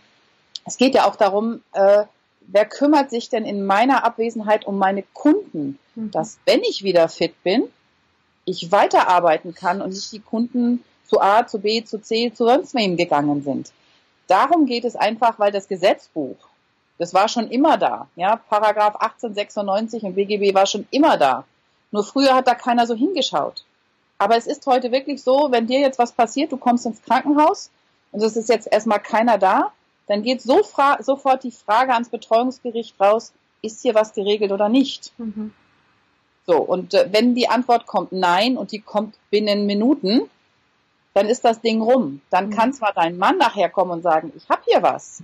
es 0.63 0.77
geht 0.77 0.93
ja 0.93 1.07
auch 1.07 1.15
darum, 1.15 1.63
äh, 1.73 2.03
wer 2.41 2.65
kümmert 2.65 3.09
sich 3.09 3.29
denn 3.29 3.45
in 3.45 3.65
meiner 3.65 4.05
Abwesenheit 4.05 4.65
um 4.67 4.77
meine 4.77 5.03
Kunden, 5.13 5.79
mhm. 5.95 6.11
dass 6.11 6.37
wenn 6.45 6.61
ich 6.61 6.83
wieder 6.83 7.09
fit 7.09 7.33
bin, 7.43 7.63
ich 8.45 8.71
weiterarbeiten 8.71 9.55
kann 9.55 9.81
und 9.81 9.89
nicht 9.89 10.11
die 10.11 10.19
Kunden 10.19 10.83
zu 11.07 11.19
A, 11.19 11.47
zu 11.47 11.59
B, 11.59 11.83
zu 11.83 11.99
C, 11.99 12.31
zu 12.31 12.45
sonst 12.45 12.75
wem 12.75 12.95
gegangen 12.95 13.41
sind. 13.41 13.71
Darum 14.27 14.65
geht 14.65 14.85
es 14.85 14.95
einfach, 14.95 15.39
weil 15.39 15.51
das 15.51 15.67
Gesetzbuch, 15.67 16.37
das 16.97 17.13
war 17.13 17.27
schon 17.27 17.49
immer 17.49 17.77
da. 17.77 18.07
Ja, 18.15 18.37
Paragraph 18.37 18.95
1896 18.95 20.03
im 20.03 20.15
BGB 20.15 20.53
war 20.53 20.65
schon 20.65 20.87
immer 20.91 21.17
da. 21.17 21.45
Nur 21.91 22.03
früher 22.03 22.33
hat 22.33 22.47
da 22.47 22.55
keiner 22.55 22.87
so 22.87 22.95
hingeschaut. 22.95 23.65
Aber 24.17 24.37
es 24.37 24.47
ist 24.47 24.65
heute 24.65 24.91
wirklich 24.91 25.21
so, 25.23 25.49
wenn 25.51 25.67
dir 25.67 25.79
jetzt 25.79 25.99
was 25.99 26.11
passiert, 26.11 26.51
du 26.51 26.57
kommst 26.57 26.85
ins 26.85 27.01
Krankenhaus 27.01 27.69
und 28.11 28.23
es 28.23 28.37
ist 28.37 28.49
jetzt 28.49 28.71
erstmal 28.71 28.99
keiner 28.99 29.37
da, 29.37 29.71
dann 30.07 30.23
geht 30.23 30.41
so 30.41 30.61
sofort 30.99 31.43
die 31.43 31.51
Frage 31.51 31.93
ans 31.93 32.09
Betreuungsgericht 32.09 32.99
raus, 32.99 33.33
ist 33.61 33.81
hier 33.81 33.95
was 33.95 34.13
geregelt 34.13 34.51
oder 34.51 34.69
nicht? 34.69 35.13
Mhm. 35.17 35.53
So, 36.45 36.57
und 36.57 36.93
äh, 36.93 37.07
wenn 37.11 37.35
die 37.35 37.49
Antwort 37.49 37.85
kommt 37.85 38.11
nein 38.11 38.57
und 38.57 38.71
die 38.71 38.81
kommt 38.81 39.15
binnen 39.29 39.65
Minuten, 39.65 40.29
dann 41.13 41.27
ist 41.27 41.45
das 41.45 41.61
Ding 41.61 41.81
rum. 41.81 42.21
Dann 42.29 42.47
mhm. 42.47 42.51
kann 42.51 42.73
zwar 42.73 42.93
dein 42.93 43.17
Mann 43.17 43.37
nachher 43.37 43.69
kommen 43.69 43.91
und 43.91 44.01
sagen, 44.01 44.33
ich 44.35 44.49
habe 44.49 44.61
hier 44.65 44.81
was, 44.81 45.23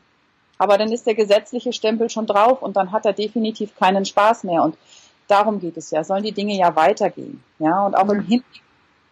aber 0.58 0.78
dann 0.78 0.92
ist 0.92 1.08
der 1.08 1.16
gesetzliche 1.16 1.74
Stempel 1.74 2.10
schon 2.10 2.28
drauf 2.28 2.62
und 2.62 2.76
dann 2.76 2.92
hat 2.92 3.06
er 3.06 3.14
definitiv 3.14 3.76
keinen 3.76 4.06
Spaß 4.06 4.44
mehr. 4.44 4.64
Und 4.64 4.78
darum 5.28 5.60
geht 5.60 5.78
es 5.78 5.92
ja, 5.92 6.04
sollen 6.04 6.24
die 6.24 6.34
Dinge 6.34 6.56
ja 6.58 6.76
weitergehen. 6.76 7.44
Ja, 7.60 7.86
und 7.86 7.96
auch 7.96 8.06
mhm. 8.06 8.12
im 8.12 8.22
Hin 8.22 8.44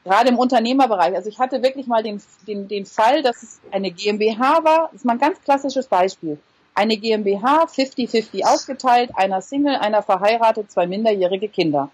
gerade 0.04 0.30
im 0.30 0.38
Unternehmerbereich. 0.38 1.16
Also 1.16 1.30
ich 1.30 1.38
hatte 1.38 1.62
wirklich 1.62 1.86
mal 1.86 2.02
den, 2.02 2.22
den, 2.48 2.68
den 2.70 2.86
Fall, 2.86 3.22
dass 3.24 3.44
es 3.44 3.60
eine 3.72 3.92
GmbH 3.92 4.64
war. 4.64 4.90
Das 4.92 5.02
ist 5.02 5.06
mal 5.06 5.14
ein 5.14 5.20
ganz 5.20 5.42
klassisches 5.42 5.88
Beispiel. 5.88 6.40
Eine 6.74 6.96
GmbH, 6.96 7.66
50-50 7.66 8.46
aufgeteilt, 8.46 9.12
einer 9.16 9.42
Single, 9.42 9.76
einer 9.76 10.02
verheiratet, 10.02 10.72
zwei 10.72 10.88
minderjährige 10.88 11.50
Kinder. 11.50 11.90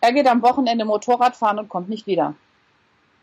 Er 0.00 0.12
geht 0.12 0.28
am 0.28 0.42
Wochenende 0.42 0.84
Motorrad 0.84 1.34
fahren 1.34 1.58
und 1.58 1.68
kommt 1.68 1.88
nicht 1.88 2.06
wieder. 2.06 2.34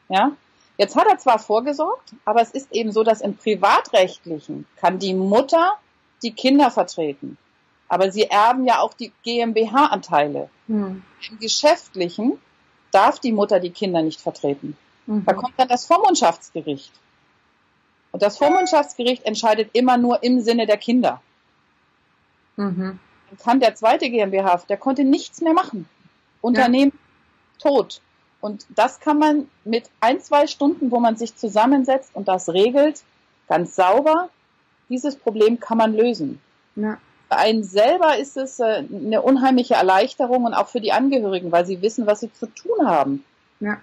Ja? 0.09 0.31
Jetzt 0.77 0.95
hat 0.95 1.07
er 1.07 1.17
zwar 1.17 1.39
vorgesorgt, 1.39 2.13
aber 2.25 2.41
es 2.41 2.51
ist 2.51 2.71
eben 2.71 2.91
so, 2.91 3.03
dass 3.03 3.21
im 3.21 3.35
Privatrechtlichen 3.35 4.65
kann 4.77 4.99
die 4.99 5.13
Mutter 5.13 5.73
die 6.23 6.31
Kinder 6.31 6.71
vertreten. 6.71 7.37
Aber 7.87 8.11
sie 8.11 8.23
erben 8.23 8.65
ja 8.65 8.79
auch 8.79 8.93
die 8.93 9.11
GmbH-Anteile. 9.23 10.49
Hm. 10.67 11.03
Im 11.29 11.39
Geschäftlichen 11.39 12.39
darf 12.91 13.19
die 13.19 13.31
Mutter 13.31 13.59
die 13.59 13.71
Kinder 13.71 14.01
nicht 14.01 14.21
vertreten. 14.21 14.77
Mhm. 15.05 15.25
Da 15.25 15.33
kommt 15.33 15.53
dann 15.57 15.67
das 15.67 15.85
Vormundschaftsgericht. 15.85 16.91
Und 18.11 18.21
das 18.21 18.37
Vormundschaftsgericht 18.37 19.25
entscheidet 19.25 19.71
immer 19.73 19.97
nur 19.97 20.23
im 20.23 20.41
Sinne 20.41 20.65
der 20.65 20.77
Kinder. 20.77 21.21
Mhm. 22.55 22.99
Dann 23.29 23.39
kann 23.43 23.59
der 23.59 23.75
zweite 23.75 24.09
GmbH, 24.09 24.63
der 24.69 24.77
konnte 24.77 25.03
nichts 25.03 25.41
mehr 25.41 25.53
machen. 25.53 25.87
Unternehmen 26.41 26.93
ja. 26.93 27.69
tot. 27.69 28.01
Und 28.41 28.65
das 28.69 29.00
kann 29.00 29.19
man 29.19 29.50
mit 29.65 29.89
ein, 30.00 30.22
zwei 30.22 30.48
Stunden, 30.48 30.91
wo 30.91 31.00
man 31.00 31.17
sich 31.17 31.36
zusammensetzt 31.36 32.12
und 32.13 32.27
das 32.27 32.50
regelt, 32.50 33.03
ganz 33.48 33.75
sauber, 33.75 34.29
dieses 34.88 35.15
Problem 35.15 35.60
kann 35.60 35.77
man 35.77 35.93
lösen. 35.93 36.39
Ja. 36.75 36.98
Für 37.29 37.38
einen 37.38 37.63
selber 37.63 38.17
ist 38.17 38.38
es 38.38 38.60
äh, 38.60 38.84
eine 38.91 39.22
unheimliche 39.22 39.75
Erleichterung 39.75 40.46
und 40.46 40.53
auch 40.53 40.67
für 40.67 40.81
die 40.81 40.91
Angehörigen, 40.91 41.51
weil 41.51 41.65
sie 41.65 41.81
wissen, 41.81 42.08
was 42.08 42.22
sie 42.22 42.31
zu 42.34 42.48
tun 42.48 42.88
haben. 42.88 43.24
Ja, 43.60 43.77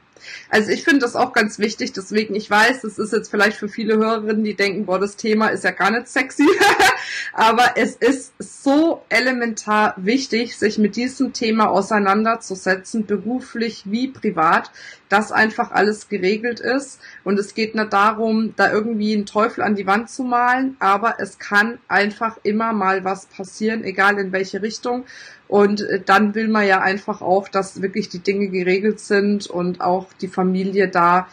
also 0.50 0.70
ich 0.70 0.84
finde 0.84 1.00
das 1.00 1.16
auch 1.16 1.32
ganz 1.32 1.58
wichtig, 1.58 1.92
deswegen 1.92 2.34
ich 2.34 2.50
weiß, 2.50 2.82
das 2.82 2.98
ist 2.98 3.12
jetzt 3.12 3.30
vielleicht 3.30 3.56
für 3.56 3.68
viele 3.68 3.96
Hörerinnen, 3.96 4.44
die 4.44 4.54
denken, 4.54 4.86
boah, 4.86 4.98
das 4.98 5.16
Thema 5.16 5.48
ist 5.48 5.64
ja 5.64 5.70
gar 5.70 5.90
nicht 5.90 6.08
sexy, 6.08 6.46
aber 7.32 7.72
es 7.76 7.96
ist 7.96 8.32
so 8.38 9.02
elementar 9.08 9.94
wichtig, 9.96 10.56
sich 10.56 10.78
mit 10.78 10.96
diesem 10.96 11.32
Thema 11.32 11.68
auseinanderzusetzen, 11.70 13.06
beruflich 13.06 13.82
wie 13.86 14.08
privat, 14.08 14.70
dass 15.08 15.32
einfach 15.32 15.70
alles 15.70 16.08
geregelt 16.08 16.60
ist. 16.60 17.00
Und 17.24 17.38
es 17.38 17.54
geht 17.54 17.74
nicht 17.74 17.92
darum, 17.92 18.54
da 18.56 18.72
irgendwie 18.72 19.14
einen 19.14 19.26
Teufel 19.26 19.62
an 19.62 19.74
die 19.74 19.86
Wand 19.86 20.10
zu 20.10 20.24
malen, 20.24 20.76
aber 20.80 21.16
es 21.18 21.38
kann 21.38 21.78
einfach 21.88 22.38
immer 22.42 22.72
mal 22.72 23.04
was 23.04 23.26
passieren, 23.26 23.84
egal 23.84 24.18
in 24.18 24.32
welche 24.32 24.62
Richtung. 24.62 25.04
Und 25.48 25.82
äh, 25.82 26.00
dann 26.04 26.34
will 26.34 26.48
man 26.48 26.66
ja 26.66 26.80
einfach 26.80 27.22
auch, 27.22 27.48
dass 27.48 27.82
wirklich 27.82 28.08
die 28.08 28.18
Dinge 28.18 28.48
geregelt 28.48 29.00
sind 29.00 29.46
und 29.46 29.80
auch 29.80 30.05
die 30.14 30.28
Familie 30.28 30.88
da 30.88 31.28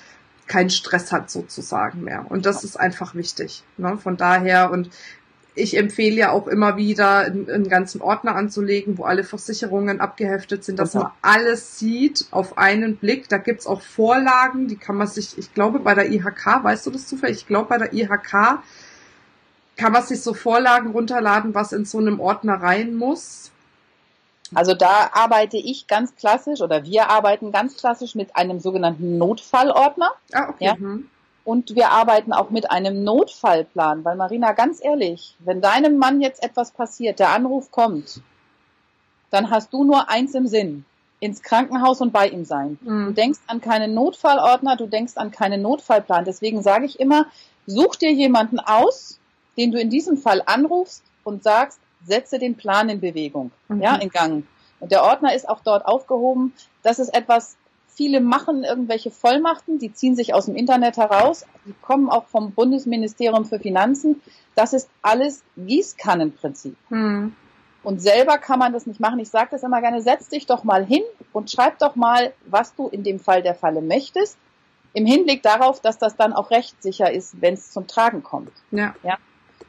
keinen 0.47 0.69
Stress 0.69 1.11
hat 1.11 1.29
sozusagen 1.29 2.03
mehr. 2.03 2.25
Und 2.29 2.45
das 2.45 2.63
ist 2.63 2.77
einfach 2.79 3.15
wichtig. 3.15 3.63
Ne? 3.77 3.97
Von 3.97 4.17
daher 4.17 4.71
und 4.71 4.89
ich 5.55 5.77
empfehle 5.77 6.15
ja 6.15 6.31
auch 6.31 6.47
immer 6.47 6.77
wieder, 6.77 7.19
einen, 7.19 7.69
ganzen 7.69 8.01
Ordner 8.01 8.35
anzulegen, 8.35 8.97
wo 8.97 9.03
alle 9.03 9.23
Versicherungen 9.23 10.01
abgeheftet 10.01 10.63
sind, 10.63 10.79
dass 10.79 10.95
man 10.95 11.11
alles 11.21 11.77
sieht 11.77 12.25
auf 12.31 12.57
einen 12.57 12.97
Blick. 12.97 13.29
Da 13.29 13.37
gibt's 13.37 13.67
auch 13.67 13.81
Vorlagen, 13.81 14.67
die 14.67 14.77
kann 14.77 14.97
man 14.97 15.07
sich, 15.07 15.37
ich 15.37 15.53
glaube 15.53 15.79
bei 15.79 15.93
der 15.93 16.11
IHK, 16.11 16.63
weißt 16.63 16.85
du 16.87 16.91
das 16.91 17.07
zufällig? 17.07 17.37
Ich 17.37 17.47
glaube 17.47 17.69
bei 17.69 17.77
der 17.77 17.93
IHK 17.93 18.63
kann 19.77 19.91
man 19.91 20.03
sich 20.03 20.21
so 20.21 20.33
Vorlagen 20.33 20.91
runterladen, 20.91 21.53
was 21.53 21.71
in 21.71 21.85
so 21.85 21.99
einem 21.99 22.19
Ordner 22.19 22.55
rein 22.55 22.95
muss. 22.95 23.51
Also 24.55 24.73
da 24.73 25.09
arbeite 25.13 25.57
ich 25.57 25.87
ganz 25.87 26.15
klassisch 26.15 26.61
oder 26.61 26.83
wir 26.83 27.09
arbeiten 27.09 27.51
ganz 27.51 27.77
klassisch 27.77 28.15
mit 28.15 28.35
einem 28.35 28.59
sogenannten 28.59 29.17
Notfallordner. 29.17 30.11
Ah, 30.33 30.49
okay. 30.49 30.65
Ja? 30.65 30.75
Mhm. 30.75 31.09
Und 31.45 31.75
wir 31.75 31.89
arbeiten 31.89 32.31
auch 32.31 32.51
mit 32.51 32.71
einem 32.71 33.03
Notfallplan, 33.03 34.05
weil 34.05 34.15
Marina, 34.15 34.53
ganz 34.53 34.79
ehrlich, 34.81 35.35
wenn 35.39 35.61
deinem 35.61 35.97
Mann 35.97 36.21
jetzt 36.21 36.41
etwas 36.41 36.71
passiert, 36.71 37.19
der 37.19 37.31
Anruf 37.31 37.69
kommt, 37.69 38.21
dann 39.29 39.49
hast 39.49 39.73
du 39.73 39.83
nur 39.83 40.09
eins 40.09 40.35
im 40.35 40.47
Sinn, 40.47 40.85
ins 41.19 41.41
Krankenhaus 41.41 41.99
und 42.01 42.13
bei 42.13 42.29
ihm 42.29 42.45
sein. 42.45 42.77
Mhm. 42.81 43.05
Du 43.07 43.11
denkst 43.11 43.39
an 43.47 43.59
keinen 43.59 43.93
Notfallordner, 43.93 44.77
du 44.77 44.87
denkst 44.87 45.13
an 45.17 45.31
keinen 45.31 45.61
Notfallplan. 45.61 46.23
Deswegen 46.23 46.61
sage 46.61 46.85
ich 46.85 46.99
immer, 46.99 47.25
such 47.65 47.95
dir 47.95 48.11
jemanden 48.11 48.59
aus, 48.59 49.19
den 49.57 49.71
du 49.71 49.79
in 49.79 49.89
diesem 49.89 50.17
Fall 50.17 50.41
anrufst 50.45 51.03
und 51.23 51.43
sagst, 51.43 51.79
setze 52.05 52.39
den 52.39 52.55
Plan 52.55 52.89
in 52.89 52.99
Bewegung, 52.99 53.51
mhm. 53.67 53.81
ja, 53.81 53.95
in 53.95 54.09
Gang. 54.09 54.43
Und 54.79 54.91
der 54.91 55.03
Ordner 55.03 55.33
ist 55.33 55.47
auch 55.47 55.61
dort 55.61 55.85
aufgehoben. 55.85 56.53
Das 56.81 56.99
ist 56.99 57.13
etwas, 57.13 57.55
viele 57.87 58.19
machen 58.19 58.63
irgendwelche 58.63 59.11
Vollmachten, 59.11 59.79
die 59.79 59.93
ziehen 59.93 60.15
sich 60.15 60.33
aus 60.33 60.45
dem 60.45 60.55
Internet 60.55 60.97
heraus, 60.97 61.45
die 61.65 61.73
kommen 61.81 62.09
auch 62.09 62.25
vom 62.25 62.51
Bundesministerium 62.51 63.45
für 63.45 63.59
Finanzen. 63.59 64.21
Das 64.55 64.73
ist 64.73 64.89
alles 65.01 65.43
Gießkannenprinzip. 65.57 66.75
Mhm. 66.89 67.35
Und 67.83 68.01
selber 68.01 68.37
kann 68.37 68.59
man 68.59 68.71
das 68.71 68.85
nicht 68.87 68.99
machen. 68.99 69.19
Ich 69.19 69.29
sage 69.29 69.49
das 69.51 69.63
immer 69.63 69.81
gerne, 69.81 70.01
setz 70.01 70.29
dich 70.29 70.45
doch 70.45 70.63
mal 70.63 70.85
hin 70.85 71.03
und 71.33 71.51
schreib 71.51 71.79
doch 71.79 71.95
mal, 71.95 72.33
was 72.45 72.73
du 72.75 72.87
in 72.87 73.03
dem 73.03 73.19
Fall 73.19 73.43
der 73.43 73.55
Falle 73.55 73.81
möchtest, 73.81 74.37
im 74.93 75.05
Hinblick 75.05 75.43
darauf, 75.43 75.81
dass 75.81 75.97
das 75.97 76.15
dann 76.15 76.33
auch 76.33 76.51
rechtssicher 76.51 77.11
ist, 77.11 77.41
wenn 77.41 77.55
es 77.55 77.71
zum 77.71 77.87
Tragen 77.87 78.23
kommt. 78.23 78.53
Ja. 78.71 78.95
ja? 79.03 79.17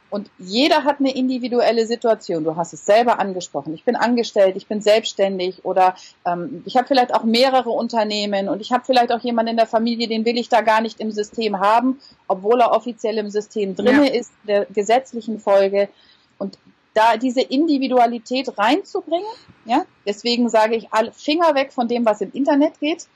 Und 0.09 0.29
jeder 0.37 0.83
hat 0.83 0.99
eine 0.99 1.13
individuelle 1.13 1.85
Situation. 1.85 2.43
Du 2.43 2.55
hast 2.55 2.73
es 2.73 2.85
selber 2.85 3.19
angesprochen. 3.19 3.73
Ich 3.73 3.83
bin 3.83 3.95
angestellt, 3.95 4.55
ich 4.55 4.67
bin 4.67 4.81
selbstständig 4.81 5.65
oder 5.65 5.95
ähm, 6.25 6.63
ich 6.65 6.77
habe 6.77 6.87
vielleicht 6.87 7.13
auch 7.13 7.23
mehrere 7.23 7.71
Unternehmen 7.71 8.47
und 8.47 8.61
ich 8.61 8.71
habe 8.71 8.83
vielleicht 8.85 9.11
auch 9.11 9.19
jemanden 9.19 9.51
in 9.51 9.57
der 9.57 9.65
Familie, 9.65 10.07
den 10.07 10.23
will 10.23 10.37
ich 10.37 10.47
da 10.47 10.61
gar 10.61 10.81
nicht 10.81 10.99
im 10.99 11.11
System 11.11 11.59
haben, 11.59 11.99
obwohl 12.27 12.61
er 12.61 12.71
offiziell 12.71 13.17
im 13.17 13.29
System 13.29 13.75
drinne 13.75 14.07
ja. 14.07 14.19
ist, 14.19 14.31
der 14.47 14.65
gesetzlichen 14.65 15.39
Folge. 15.39 15.89
Und 16.37 16.57
da 16.93 17.17
diese 17.17 17.41
Individualität 17.41 18.57
reinzubringen, 18.57 19.27
ja, 19.65 19.85
deswegen 20.05 20.49
sage 20.49 20.75
ich, 20.75 20.93
alle 20.93 21.11
Finger 21.11 21.55
weg 21.55 21.73
von 21.73 21.87
dem, 21.87 22.05
was 22.05 22.21
im 22.21 22.31
Internet 22.31 22.79
geht. 22.79 23.07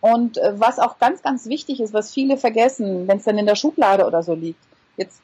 Und 0.00 0.38
äh, 0.38 0.52
was 0.60 0.78
auch 0.78 0.98
ganz, 0.98 1.22
ganz 1.22 1.46
wichtig 1.46 1.80
ist, 1.80 1.92
was 1.92 2.12
viele 2.12 2.36
vergessen, 2.36 3.08
wenn 3.08 3.16
es 3.16 3.24
dann 3.24 3.38
in 3.38 3.46
der 3.46 3.56
Schublade 3.56 4.06
oder 4.06 4.22
so 4.22 4.34
liegt. 4.34 4.60
Jetzt 4.96 5.20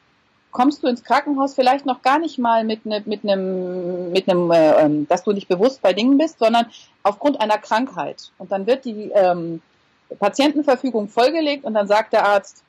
kommst 0.53 0.83
du 0.83 0.87
ins 0.87 1.03
Krankenhaus 1.03 1.55
vielleicht 1.55 1.85
noch 1.85 2.01
gar 2.01 2.19
nicht 2.19 2.37
mal 2.37 2.63
mit, 2.63 2.85
ne, 2.85 3.03
mit 3.05 3.23
einem, 3.23 4.11
mit 4.11 4.29
einem, 4.29 4.51
äh, 4.51 4.83
ähm, 4.83 5.07
dass 5.07 5.23
du 5.23 5.33
nicht 5.33 5.49
bewusst 5.49 5.81
bei 5.81 5.93
Dingen 5.93 6.17
bist, 6.17 6.39
sondern 6.39 6.67
aufgrund 7.01 7.41
einer 7.41 7.57
Krankheit. 7.57 8.31
Und 8.37 8.51
dann 8.51 8.65
wird 8.65 8.85
die 8.85 9.11
ähm, 9.13 9.61
Patientenverfügung 10.19 11.09
vollgelegt 11.09 11.65
und 11.65 11.73
dann 11.73 11.87
sagt 11.87 12.13
der 12.13 12.25
Arzt, 12.25 12.63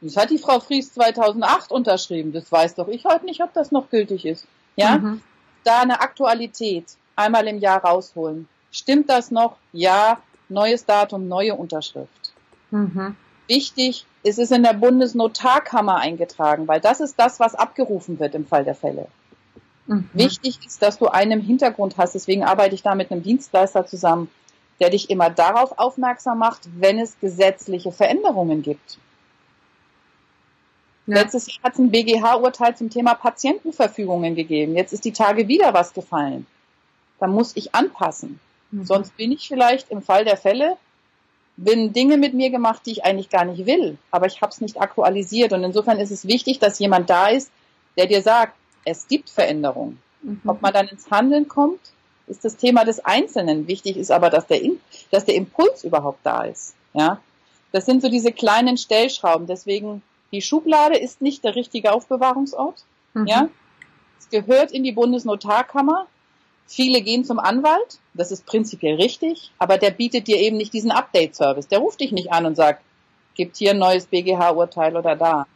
das 0.00 0.16
hat 0.16 0.30
die 0.30 0.38
Frau 0.38 0.60
Fries 0.60 0.92
2008 0.92 1.70
unterschrieben. 1.70 2.32
Das 2.32 2.52
weiß 2.52 2.74
doch 2.74 2.88
ich 2.88 3.04
heute 3.06 3.24
nicht, 3.24 3.42
ob 3.42 3.54
das 3.54 3.72
noch 3.72 3.88
gültig 3.88 4.26
ist. 4.26 4.46
Ja, 4.76 4.98
mhm. 4.98 5.22
da 5.62 5.80
eine 5.80 6.00
Aktualität 6.00 6.96
einmal 7.16 7.46
im 7.46 7.58
Jahr 7.58 7.82
rausholen. 7.82 8.48
Stimmt 8.70 9.08
das 9.08 9.30
noch? 9.30 9.56
Ja. 9.72 10.18
Neues 10.50 10.84
Datum, 10.84 11.26
neue 11.26 11.54
Unterschrift. 11.54 12.34
Mhm. 12.70 13.16
Wichtig, 13.46 14.04
es 14.24 14.38
ist 14.38 14.52
in 14.52 14.62
der 14.62 14.72
Bundesnotarkammer 14.72 15.96
eingetragen, 15.96 16.66
weil 16.66 16.80
das 16.80 17.00
ist 17.00 17.16
das, 17.18 17.40
was 17.40 17.54
abgerufen 17.54 18.18
wird 18.18 18.34
im 18.34 18.46
Fall 18.46 18.64
der 18.64 18.74
Fälle. 18.74 19.06
Mhm. 19.86 20.08
Wichtig 20.14 20.60
ist, 20.64 20.80
dass 20.82 20.98
du 20.98 21.08
einen 21.08 21.40
Hintergrund 21.40 21.98
hast. 21.98 22.14
Deswegen 22.14 22.42
arbeite 22.42 22.74
ich 22.74 22.82
da 22.82 22.94
mit 22.94 23.12
einem 23.12 23.22
Dienstleister 23.22 23.86
zusammen, 23.86 24.30
der 24.80 24.90
dich 24.90 25.10
immer 25.10 25.28
darauf 25.28 25.78
aufmerksam 25.78 26.38
macht, 26.38 26.62
wenn 26.78 26.98
es 26.98 27.20
gesetzliche 27.20 27.92
Veränderungen 27.92 28.62
gibt. 28.62 28.98
Ja. 31.06 31.16
Letztes 31.16 31.46
Jahr 31.46 31.64
hat 31.64 31.74
es 31.74 31.78
ein 31.80 31.90
BGH-Urteil 31.90 32.76
zum 32.76 32.88
Thema 32.88 33.14
Patientenverfügungen 33.14 34.34
gegeben. 34.34 34.74
Jetzt 34.74 34.94
ist 34.94 35.04
die 35.04 35.12
Tage 35.12 35.48
wieder 35.48 35.74
was 35.74 35.92
gefallen. 35.92 36.46
Da 37.20 37.26
muss 37.26 37.54
ich 37.56 37.74
anpassen. 37.74 38.40
Mhm. 38.70 38.86
Sonst 38.86 39.14
bin 39.18 39.32
ich 39.32 39.46
vielleicht 39.46 39.90
im 39.90 40.00
Fall 40.00 40.24
der 40.24 40.38
Fälle 40.38 40.78
bin 41.56 41.92
Dinge 41.92 42.16
mit 42.16 42.34
mir 42.34 42.50
gemacht, 42.50 42.82
die 42.86 42.92
ich 42.92 43.04
eigentlich 43.04 43.30
gar 43.30 43.44
nicht 43.44 43.66
will, 43.66 43.96
aber 44.10 44.26
ich 44.26 44.40
habe 44.40 44.50
es 44.50 44.60
nicht 44.60 44.80
aktualisiert. 44.80 45.52
Und 45.52 45.62
insofern 45.62 45.98
ist 45.98 46.10
es 46.10 46.26
wichtig, 46.26 46.58
dass 46.58 46.78
jemand 46.78 47.10
da 47.10 47.28
ist, 47.28 47.50
der 47.96 48.06
dir 48.06 48.22
sagt, 48.22 48.54
es 48.84 49.06
gibt 49.06 49.30
Veränderungen. 49.30 50.00
Mhm. 50.22 50.40
Ob 50.46 50.62
man 50.62 50.72
dann 50.72 50.88
ins 50.88 51.10
Handeln 51.10 51.48
kommt, 51.48 51.80
ist 52.26 52.44
das 52.44 52.56
Thema 52.56 52.84
des 52.84 53.04
Einzelnen. 53.04 53.68
Wichtig 53.68 53.96
ist 53.96 54.10
aber, 54.10 54.30
dass 54.30 54.46
der, 54.46 54.60
dass 55.10 55.24
der 55.24 55.34
Impuls 55.34 55.84
überhaupt 55.84 56.20
da 56.24 56.44
ist. 56.44 56.74
Ja, 56.92 57.20
das 57.72 57.86
sind 57.86 58.02
so 58.02 58.08
diese 58.08 58.32
kleinen 58.32 58.76
Stellschrauben. 58.76 59.46
Deswegen 59.46 60.02
die 60.32 60.42
Schublade 60.42 60.96
ist 60.96 61.20
nicht 61.20 61.44
der 61.44 61.54
richtige 61.54 61.92
Aufbewahrungsort. 61.92 62.84
Mhm. 63.12 63.26
Ja, 63.26 63.48
es 64.18 64.28
gehört 64.30 64.72
in 64.72 64.82
die 64.82 64.92
Bundesnotarkammer. 64.92 66.06
Viele 66.66 67.02
gehen 67.02 67.24
zum 67.24 67.38
Anwalt, 67.38 67.98
das 68.14 68.30
ist 68.30 68.46
prinzipiell 68.46 68.96
richtig, 68.96 69.52
aber 69.58 69.78
der 69.78 69.90
bietet 69.90 70.26
dir 70.26 70.38
eben 70.38 70.56
nicht 70.56 70.72
diesen 70.72 70.90
Update-Service. 70.90 71.68
Der 71.68 71.78
ruft 71.78 72.00
dich 72.00 72.10
nicht 72.10 72.32
an 72.32 72.46
und 72.46 72.56
sagt, 72.56 72.82
gibt 73.34 73.56
hier 73.56 73.72
ein 73.72 73.78
neues 73.78 74.06
BGH-Urteil 74.06 74.96
oder 74.96 75.16
da. 75.16 75.46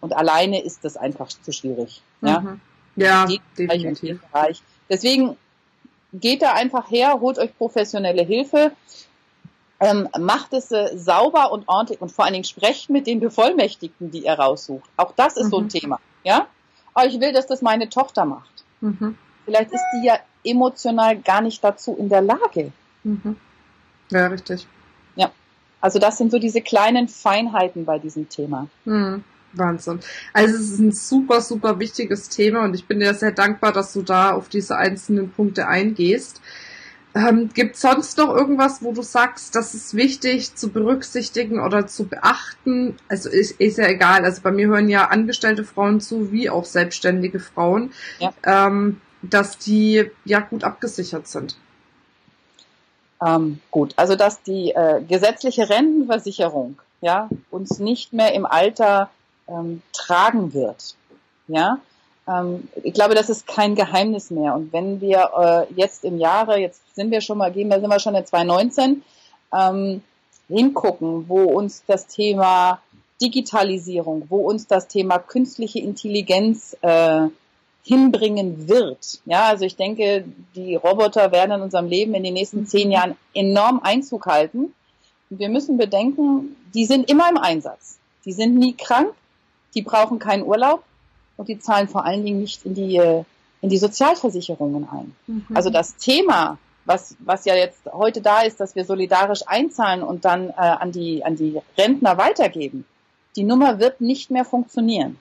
Und 0.00 0.14
alleine 0.14 0.62
ist 0.62 0.84
das 0.84 0.96
einfach 0.96 1.28
zu 1.28 1.52
schwierig. 1.52 2.02
Ja, 2.20 2.40
mhm. 2.40 2.60
ja 2.96 3.26
definitiv. 3.56 4.20
Deswegen 4.88 5.36
geht 6.12 6.42
da 6.42 6.52
einfach 6.52 6.90
her, 6.90 7.18
holt 7.20 7.38
euch 7.38 7.56
professionelle 7.56 8.22
Hilfe, 8.22 8.72
ähm, 9.80 10.08
macht 10.18 10.52
es 10.52 10.72
äh, 10.72 10.96
sauber 10.96 11.52
und 11.52 11.68
ordentlich 11.68 12.00
und 12.00 12.10
vor 12.10 12.24
allen 12.24 12.34
Dingen 12.34 12.44
sprecht 12.44 12.90
mit 12.90 13.06
den 13.06 13.20
Bevollmächtigten, 13.20 14.10
die 14.10 14.24
ihr 14.24 14.32
raussucht. 14.32 14.88
Auch 14.96 15.12
das 15.14 15.36
ist 15.36 15.46
mhm. 15.46 15.50
so 15.50 15.58
ein 15.58 15.64
mhm. 15.64 15.68
Thema. 15.68 16.00
Ja, 16.24 16.46
aber 16.94 17.06
ich 17.06 17.20
will, 17.20 17.32
dass 17.32 17.46
das 17.46 17.62
meine 17.62 17.88
Tochter 17.88 18.24
macht. 18.24 18.64
Mhm. 18.80 19.16
Vielleicht 19.48 19.72
ist 19.72 19.84
die 19.94 20.06
ja 20.06 20.18
emotional 20.44 21.16
gar 21.20 21.40
nicht 21.40 21.64
dazu 21.64 21.96
in 21.98 22.10
der 22.10 22.20
Lage. 22.20 22.70
Mhm. 23.02 23.36
Ja, 24.10 24.26
richtig. 24.26 24.66
Ja. 25.16 25.30
Also 25.80 25.98
das 25.98 26.18
sind 26.18 26.30
so 26.30 26.38
diese 26.38 26.60
kleinen 26.60 27.08
Feinheiten 27.08 27.86
bei 27.86 27.98
diesem 27.98 28.28
Thema. 28.28 28.68
Mhm. 28.84 29.24
Wahnsinn. 29.54 30.00
Also 30.34 30.54
es 30.54 30.70
ist 30.72 30.80
ein 30.80 30.92
super, 30.92 31.40
super 31.40 31.78
wichtiges 31.78 32.28
Thema 32.28 32.64
und 32.64 32.74
ich 32.74 32.86
bin 32.86 33.00
dir 33.00 33.14
sehr 33.14 33.32
dankbar, 33.32 33.72
dass 33.72 33.94
du 33.94 34.02
da 34.02 34.32
auf 34.32 34.50
diese 34.50 34.76
einzelnen 34.76 35.30
Punkte 35.30 35.66
eingehst. 35.66 36.42
Ähm, 37.14 37.48
Gibt 37.54 37.76
es 37.76 37.80
sonst 37.80 38.18
noch 38.18 38.28
irgendwas, 38.36 38.82
wo 38.82 38.92
du 38.92 39.00
sagst, 39.00 39.54
das 39.54 39.74
ist 39.74 39.94
wichtig 39.94 40.56
zu 40.56 40.68
berücksichtigen 40.68 41.58
oder 41.58 41.86
zu 41.86 42.06
beachten? 42.06 42.96
Also 43.08 43.30
ist, 43.30 43.52
ist 43.52 43.78
ja 43.78 43.88
egal. 43.88 44.26
Also 44.26 44.42
bei 44.42 44.50
mir 44.50 44.68
hören 44.68 44.90
ja 44.90 45.06
angestellte 45.06 45.64
Frauen 45.64 46.02
zu, 46.02 46.32
wie 46.32 46.50
auch 46.50 46.66
selbstständige 46.66 47.40
Frauen. 47.40 47.92
Ja. 48.18 48.34
Ähm, 48.44 49.00
dass 49.22 49.58
die 49.58 50.10
ja 50.24 50.40
gut 50.40 50.64
abgesichert 50.64 51.26
sind. 51.26 51.56
Ähm, 53.24 53.60
gut, 53.70 53.94
also 53.96 54.14
dass 54.14 54.42
die 54.42 54.70
äh, 54.70 55.02
gesetzliche 55.02 55.68
Rentenversicherung 55.68 56.78
ja, 57.00 57.28
uns 57.50 57.78
nicht 57.78 58.12
mehr 58.12 58.32
im 58.34 58.46
Alter 58.46 59.10
ähm, 59.48 59.82
tragen 59.92 60.54
wird. 60.54 60.94
Ja, 61.46 61.78
ähm, 62.28 62.68
ich 62.82 62.92
glaube, 62.92 63.14
das 63.14 63.30
ist 63.30 63.46
kein 63.46 63.74
Geheimnis 63.74 64.30
mehr. 64.30 64.54
Und 64.54 64.72
wenn 64.72 65.00
wir 65.00 65.30
äh, 65.36 65.74
jetzt 65.74 66.04
im 66.04 66.18
Jahre, 66.18 66.58
jetzt 66.58 66.94
sind 66.94 67.10
wir 67.10 67.20
schon 67.20 67.38
mal, 67.38 67.52
gehen 67.52 67.68
wir, 67.68 67.80
sind 67.80 67.90
wir 67.90 68.00
schon 68.00 68.14
in 68.14 68.26
2019, 68.26 69.02
ähm, 69.52 70.02
hingucken, 70.48 71.28
wo 71.28 71.44
uns 71.44 71.84
das 71.86 72.06
Thema 72.06 72.80
Digitalisierung, 73.20 74.26
wo 74.28 74.38
uns 74.38 74.66
das 74.66 74.88
Thema 74.88 75.18
künstliche 75.18 75.80
Intelligenz 75.80 76.76
äh, 76.82 77.28
hinbringen 77.84 78.68
wird. 78.68 79.20
Ja, 79.24 79.44
also 79.44 79.64
ich 79.64 79.76
denke, 79.76 80.24
die 80.54 80.74
Roboter 80.74 81.32
werden 81.32 81.52
in 81.52 81.62
unserem 81.62 81.88
Leben 81.88 82.14
in 82.14 82.22
den 82.22 82.34
nächsten 82.34 82.66
zehn 82.66 82.90
Jahren 82.90 83.16
enorm 83.34 83.80
Einzug 83.82 84.26
halten. 84.26 84.74
Und 85.30 85.38
wir 85.38 85.48
müssen 85.48 85.78
bedenken, 85.78 86.56
die 86.74 86.84
sind 86.84 87.10
immer 87.10 87.28
im 87.30 87.38
Einsatz. 87.38 87.98
Die 88.24 88.32
sind 88.32 88.56
nie 88.56 88.74
krank, 88.74 89.14
die 89.74 89.82
brauchen 89.82 90.18
keinen 90.18 90.42
Urlaub 90.42 90.82
und 91.36 91.48
die 91.48 91.58
zahlen 91.58 91.88
vor 91.88 92.04
allen 92.04 92.24
Dingen 92.24 92.40
nicht 92.40 92.66
in 92.66 92.74
die, 92.74 92.96
äh, 92.96 93.24
in 93.62 93.70
die 93.70 93.78
Sozialversicherungen 93.78 94.86
ein. 94.90 95.14
Mhm. 95.26 95.46
Also 95.54 95.70
das 95.70 95.96
Thema, 95.96 96.58
was, 96.84 97.16
was 97.20 97.44
ja 97.44 97.54
jetzt 97.54 97.80
heute 97.92 98.20
da 98.20 98.42
ist, 98.42 98.60
dass 98.60 98.74
wir 98.74 98.84
solidarisch 98.84 99.42
einzahlen 99.46 100.02
und 100.02 100.24
dann 100.24 100.50
äh, 100.50 100.54
an, 100.56 100.92
die, 100.92 101.24
an 101.24 101.36
die 101.36 101.58
Rentner 101.76 102.18
weitergeben, 102.18 102.84
die 103.36 103.44
Nummer 103.44 103.78
wird 103.78 104.00
nicht 104.00 104.30
mehr 104.30 104.44
funktionieren. 104.44 105.18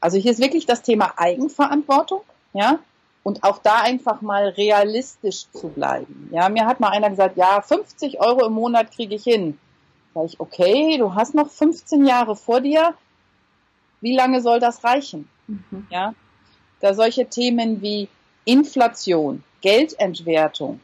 Also 0.00 0.18
hier 0.18 0.32
ist 0.32 0.40
wirklich 0.40 0.66
das 0.66 0.82
Thema 0.82 1.14
Eigenverantwortung, 1.16 2.22
ja, 2.52 2.78
und 3.22 3.42
auch 3.42 3.58
da 3.58 3.80
einfach 3.80 4.20
mal 4.20 4.48
realistisch 4.50 5.46
zu 5.50 5.68
bleiben. 5.68 6.28
Ja, 6.32 6.48
mir 6.48 6.64
hat 6.66 6.78
mal 6.78 6.90
einer 6.90 7.10
gesagt, 7.10 7.36
ja, 7.36 7.60
50 7.60 8.20
Euro 8.20 8.46
im 8.46 8.52
Monat 8.52 8.92
kriege 8.92 9.16
ich 9.16 9.24
hin. 9.24 9.58
Sag 10.14 10.26
ich, 10.26 10.40
okay, 10.40 10.96
du 10.96 11.14
hast 11.14 11.34
noch 11.34 11.50
15 11.50 12.06
Jahre 12.06 12.36
vor 12.36 12.60
dir. 12.60 12.94
Wie 14.00 14.14
lange 14.14 14.40
soll 14.40 14.60
das 14.60 14.84
reichen? 14.84 15.28
Mhm. 15.48 15.86
Ja, 15.90 16.14
da 16.80 16.94
solche 16.94 17.26
Themen 17.26 17.82
wie 17.82 18.08
Inflation, 18.44 19.42
Geldentwertung, 19.60 20.80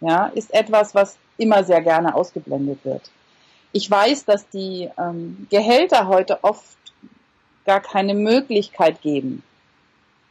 ja, 0.00 0.26
ist 0.26 0.52
etwas, 0.52 0.94
was 0.94 1.16
immer 1.38 1.62
sehr 1.64 1.82
gerne 1.82 2.14
ausgeblendet 2.14 2.84
wird. 2.84 3.10
Ich 3.72 3.90
weiß, 3.90 4.24
dass 4.24 4.48
die 4.48 4.90
ähm, 4.98 5.46
Gehälter 5.50 6.08
heute 6.08 6.42
oft 6.42 6.76
gar 7.66 7.80
keine 7.80 8.14
Möglichkeit 8.14 9.02
geben, 9.02 9.42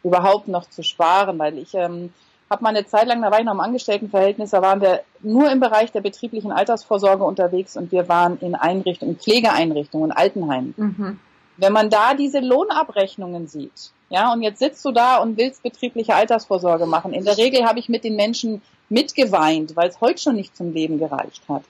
überhaupt 0.04 0.48
noch 0.48 0.70
zu 0.70 0.84
sparen, 0.84 1.38
weil 1.38 1.58
ich 1.58 1.74
ähm, 1.74 2.14
habe 2.50 2.64
mal 2.64 2.70
eine 2.70 2.86
Zeit 2.86 3.08
lang, 3.08 3.22
da 3.22 3.32
war 3.32 3.40
ich 3.40 3.46
noch 3.46 3.54
im 3.54 3.60
Angestelltenverhältnis, 3.60 4.52
da 4.52 4.62
waren 4.62 4.82
wir 4.82 5.02
nur 5.22 5.52
im 5.52 5.60
Bereich 5.60 5.92
der 5.92 6.02
betrieblichen 6.02 6.52
Altersvorsorge 6.52 7.24
unterwegs 7.24 7.76
und 7.76 7.92
wir 7.92 8.08
waren 8.08 8.38
in 8.40 8.56
Einrichtungen, 8.56 9.18
Pflegeeinrichtungen, 9.18 10.12
Altenheimen. 10.12 10.74
Mhm. 10.78 11.20
Wenn 11.58 11.74
man 11.74 11.90
da 11.90 12.14
diese 12.14 12.40
Lohnabrechnungen 12.40 13.48
sieht, 13.48 13.92
ja, 14.10 14.32
und 14.32 14.44
jetzt 14.44 14.60
sitzt 14.60 14.86
du 14.86 14.92
da 14.92 15.18
und 15.18 15.38
willst 15.38 15.64
betriebliche 15.64 16.14
Altersvorsorge 16.14 16.86
machen. 16.86 17.14
In 17.14 17.26
der 17.26 17.38
Regel 17.38 17.66
habe 17.66 17.80
ich 17.80 17.90
mit 17.90 18.04
den 18.04 18.16
Menschen 18.16 18.62
mitgeweint, 18.90 19.76
weil 19.76 19.90
es 19.90 20.00
heute 20.00 20.22
schon 20.22 20.36
nicht 20.36 20.56
zum 20.56 20.74
Leben 20.74 21.00
gereicht 21.00 21.42
hat. 21.50 21.64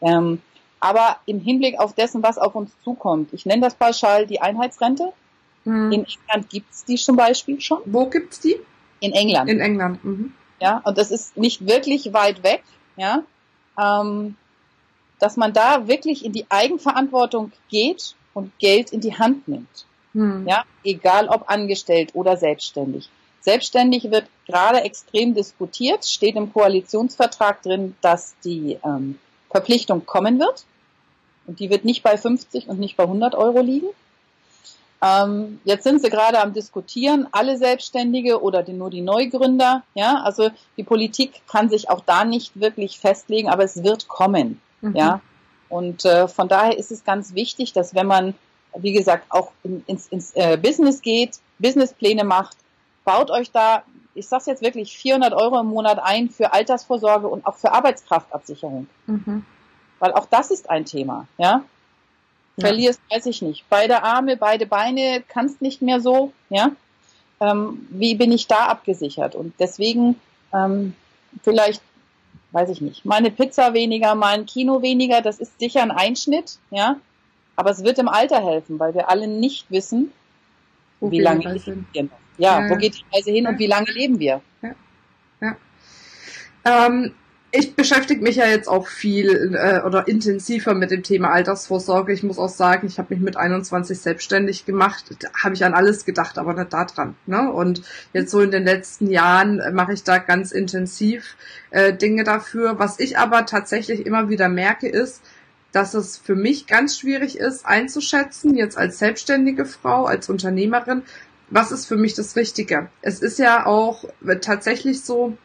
Ähm, 0.00 0.42
aber 0.86 1.16
im 1.26 1.40
Hinblick 1.40 1.80
auf 1.80 1.94
dessen, 1.94 2.22
was 2.22 2.38
auf 2.38 2.54
uns 2.54 2.70
zukommt. 2.84 3.32
Ich 3.32 3.44
nenne 3.44 3.62
das 3.62 3.74
pauschal 3.74 4.24
die 4.24 4.40
Einheitsrente. 4.40 5.12
Mhm. 5.64 5.90
In 5.90 6.06
England 6.06 6.48
gibt's 6.48 6.84
die 6.84 6.94
zum 6.94 7.16
Beispiel 7.16 7.60
schon. 7.60 7.80
Wo 7.86 8.06
gibt's 8.06 8.38
die? 8.38 8.54
In 9.00 9.12
England. 9.12 9.50
In 9.50 9.58
England. 9.58 10.04
Mhm. 10.04 10.32
Ja, 10.60 10.80
und 10.84 10.96
das 10.96 11.10
ist 11.10 11.36
nicht 11.36 11.66
wirklich 11.66 12.12
weit 12.12 12.44
weg, 12.44 12.62
ja, 12.96 13.24
ähm, 13.78 14.36
dass 15.18 15.36
man 15.36 15.52
da 15.52 15.88
wirklich 15.88 16.24
in 16.24 16.32
die 16.32 16.46
Eigenverantwortung 16.50 17.50
geht 17.68 18.14
und 18.32 18.56
Geld 18.60 18.92
in 18.92 19.00
die 19.00 19.18
Hand 19.18 19.48
nimmt. 19.48 19.86
Mhm. 20.12 20.46
Ja, 20.46 20.62
egal 20.84 21.28
ob 21.28 21.50
angestellt 21.50 22.10
oder 22.14 22.36
selbstständig. 22.36 23.10
Selbstständig 23.40 24.04
wird 24.10 24.26
gerade 24.46 24.82
extrem 24.82 25.34
diskutiert, 25.34 26.04
steht 26.04 26.36
im 26.36 26.52
Koalitionsvertrag 26.52 27.62
drin, 27.62 27.96
dass 28.00 28.36
die 28.44 28.78
ähm, 28.84 29.18
Verpflichtung 29.50 30.06
kommen 30.06 30.38
wird. 30.38 30.64
Und 31.46 31.60
die 31.60 31.70
wird 31.70 31.84
nicht 31.84 32.02
bei 32.02 32.16
50 32.16 32.68
und 32.68 32.78
nicht 32.78 32.96
bei 32.96 33.04
100 33.04 33.34
Euro 33.34 33.60
liegen. 33.60 33.88
Ähm, 35.02 35.60
jetzt 35.64 35.84
sind 35.84 36.00
sie 36.02 36.10
gerade 36.10 36.40
am 36.40 36.52
diskutieren, 36.52 37.28
alle 37.32 37.58
Selbstständige 37.58 38.42
oder 38.42 38.62
die, 38.62 38.72
nur 38.72 38.90
die 38.90 39.02
Neugründer. 39.02 39.82
Ja, 39.94 40.22
also 40.22 40.50
die 40.76 40.84
Politik 40.84 41.42
kann 41.48 41.68
sich 41.68 41.90
auch 41.90 42.00
da 42.00 42.24
nicht 42.24 42.58
wirklich 42.58 42.98
festlegen, 42.98 43.48
aber 43.48 43.64
es 43.64 43.84
wird 43.84 44.08
kommen. 44.08 44.60
Mhm. 44.80 44.96
Ja, 44.96 45.20
und 45.68 46.04
äh, 46.04 46.28
von 46.28 46.48
daher 46.48 46.78
ist 46.78 46.90
es 46.90 47.04
ganz 47.04 47.34
wichtig, 47.34 47.72
dass 47.72 47.94
wenn 47.94 48.06
man, 48.06 48.34
wie 48.76 48.92
gesagt, 48.92 49.26
auch 49.30 49.52
in, 49.62 49.82
ins, 49.86 50.06
ins 50.08 50.32
äh, 50.32 50.56
Business 50.60 51.02
geht, 51.02 51.38
Businesspläne 51.58 52.24
macht, 52.24 52.56
baut 53.04 53.30
euch 53.30 53.50
da, 53.50 53.82
ich 54.14 54.28
sag's 54.28 54.46
jetzt 54.46 54.62
wirklich, 54.62 54.96
400 54.96 55.34
Euro 55.34 55.60
im 55.60 55.66
Monat 55.66 55.98
ein 56.02 56.30
für 56.30 56.52
Altersvorsorge 56.52 57.28
und 57.28 57.46
auch 57.46 57.56
für 57.56 57.72
Arbeitskraftabsicherung. 57.72 58.86
Mhm. 59.06 59.44
Weil 59.98 60.12
auch 60.12 60.26
das 60.26 60.50
ist 60.50 60.68
ein 60.70 60.84
Thema, 60.84 61.26
ja. 61.38 61.64
Verlierst, 62.58 63.00
ja. 63.10 63.16
weiß 63.16 63.26
ich 63.26 63.42
nicht. 63.42 63.64
Beide 63.68 64.02
Arme, 64.02 64.36
beide 64.36 64.66
Beine, 64.66 65.22
kannst 65.28 65.60
nicht 65.60 65.82
mehr 65.82 66.00
so, 66.00 66.32
ja. 66.48 66.72
Ähm, 67.40 67.86
wie 67.90 68.14
bin 68.14 68.32
ich 68.32 68.46
da 68.46 68.66
abgesichert? 68.66 69.34
Und 69.34 69.52
deswegen 69.58 70.18
ähm, 70.54 70.94
vielleicht, 71.42 71.82
weiß 72.52 72.70
ich 72.70 72.80
nicht, 72.80 73.04
mal 73.04 73.16
eine 73.16 73.30
Pizza 73.30 73.74
weniger, 73.74 74.14
mal 74.14 74.34
ein 74.34 74.46
Kino 74.46 74.80
weniger, 74.80 75.20
das 75.20 75.38
ist 75.38 75.58
sicher 75.58 75.82
ein 75.82 75.90
Einschnitt, 75.90 76.58
ja. 76.70 76.96
Aber 77.56 77.70
es 77.70 77.84
wird 77.84 77.98
im 77.98 78.08
Alter 78.08 78.42
helfen, 78.42 78.78
weil 78.78 78.94
wir 78.94 79.08
alle 79.08 79.28
nicht 79.28 79.70
wissen, 79.70 80.12
Wo 81.00 81.10
wie 81.10 81.20
lange 81.20 81.52
leben 81.52 81.86
wir 81.92 82.02
noch. 82.04 82.10
Ja, 82.38 82.60
ja, 82.60 82.70
wo 82.70 82.76
geht 82.76 82.96
die 82.96 83.04
Reise 83.14 83.30
hin 83.30 83.44
ja. 83.44 83.50
und 83.50 83.58
wie 83.58 83.66
lange 83.66 83.90
leben 83.92 84.18
wir? 84.18 84.42
Ja. 84.62 84.74
ja. 85.40 85.56
Ähm, 86.64 87.14
ich 87.52 87.74
beschäftige 87.74 88.22
mich 88.22 88.36
ja 88.36 88.46
jetzt 88.46 88.68
auch 88.68 88.86
viel 88.86 89.54
äh, 89.54 89.80
oder 89.82 90.08
intensiver 90.08 90.74
mit 90.74 90.90
dem 90.90 91.02
Thema 91.02 91.30
Altersvorsorge. 91.30 92.12
Ich 92.12 92.22
muss 92.22 92.38
auch 92.38 92.48
sagen, 92.48 92.86
ich 92.86 92.98
habe 92.98 93.14
mich 93.14 93.22
mit 93.22 93.36
21 93.36 93.98
selbstständig 93.98 94.66
gemacht. 94.66 95.04
Habe 95.42 95.54
ich 95.54 95.64
an 95.64 95.74
alles 95.74 96.04
gedacht, 96.04 96.38
aber 96.38 96.54
nicht 96.54 96.72
daran. 96.72 97.14
Ne? 97.26 97.50
Und 97.50 97.82
jetzt 98.12 98.30
so 98.30 98.40
in 98.40 98.50
den 98.50 98.64
letzten 98.64 99.10
Jahren 99.10 99.62
mache 99.74 99.92
ich 99.92 100.02
da 100.02 100.18
ganz 100.18 100.52
intensiv 100.52 101.36
äh, 101.70 101.92
Dinge 101.92 102.24
dafür. 102.24 102.78
Was 102.78 102.98
ich 102.98 103.16
aber 103.18 103.46
tatsächlich 103.46 104.04
immer 104.04 104.28
wieder 104.28 104.48
merke, 104.48 104.88
ist, 104.88 105.22
dass 105.72 105.94
es 105.94 106.18
für 106.18 106.34
mich 106.34 106.66
ganz 106.66 106.98
schwierig 106.98 107.38
ist 107.38 107.66
einzuschätzen, 107.66 108.56
jetzt 108.56 108.78
als 108.78 108.98
selbstständige 108.98 109.66
Frau, 109.66 110.06
als 110.06 110.28
Unternehmerin, 110.28 111.02
was 111.50 111.70
ist 111.70 111.86
für 111.86 111.96
mich 111.96 112.14
das 112.14 112.34
Richtige. 112.34 112.88
Es 113.02 113.20
ist 113.20 113.38
ja 113.38 113.66
auch 113.66 114.04
tatsächlich 114.40 115.02
so, 115.02 115.36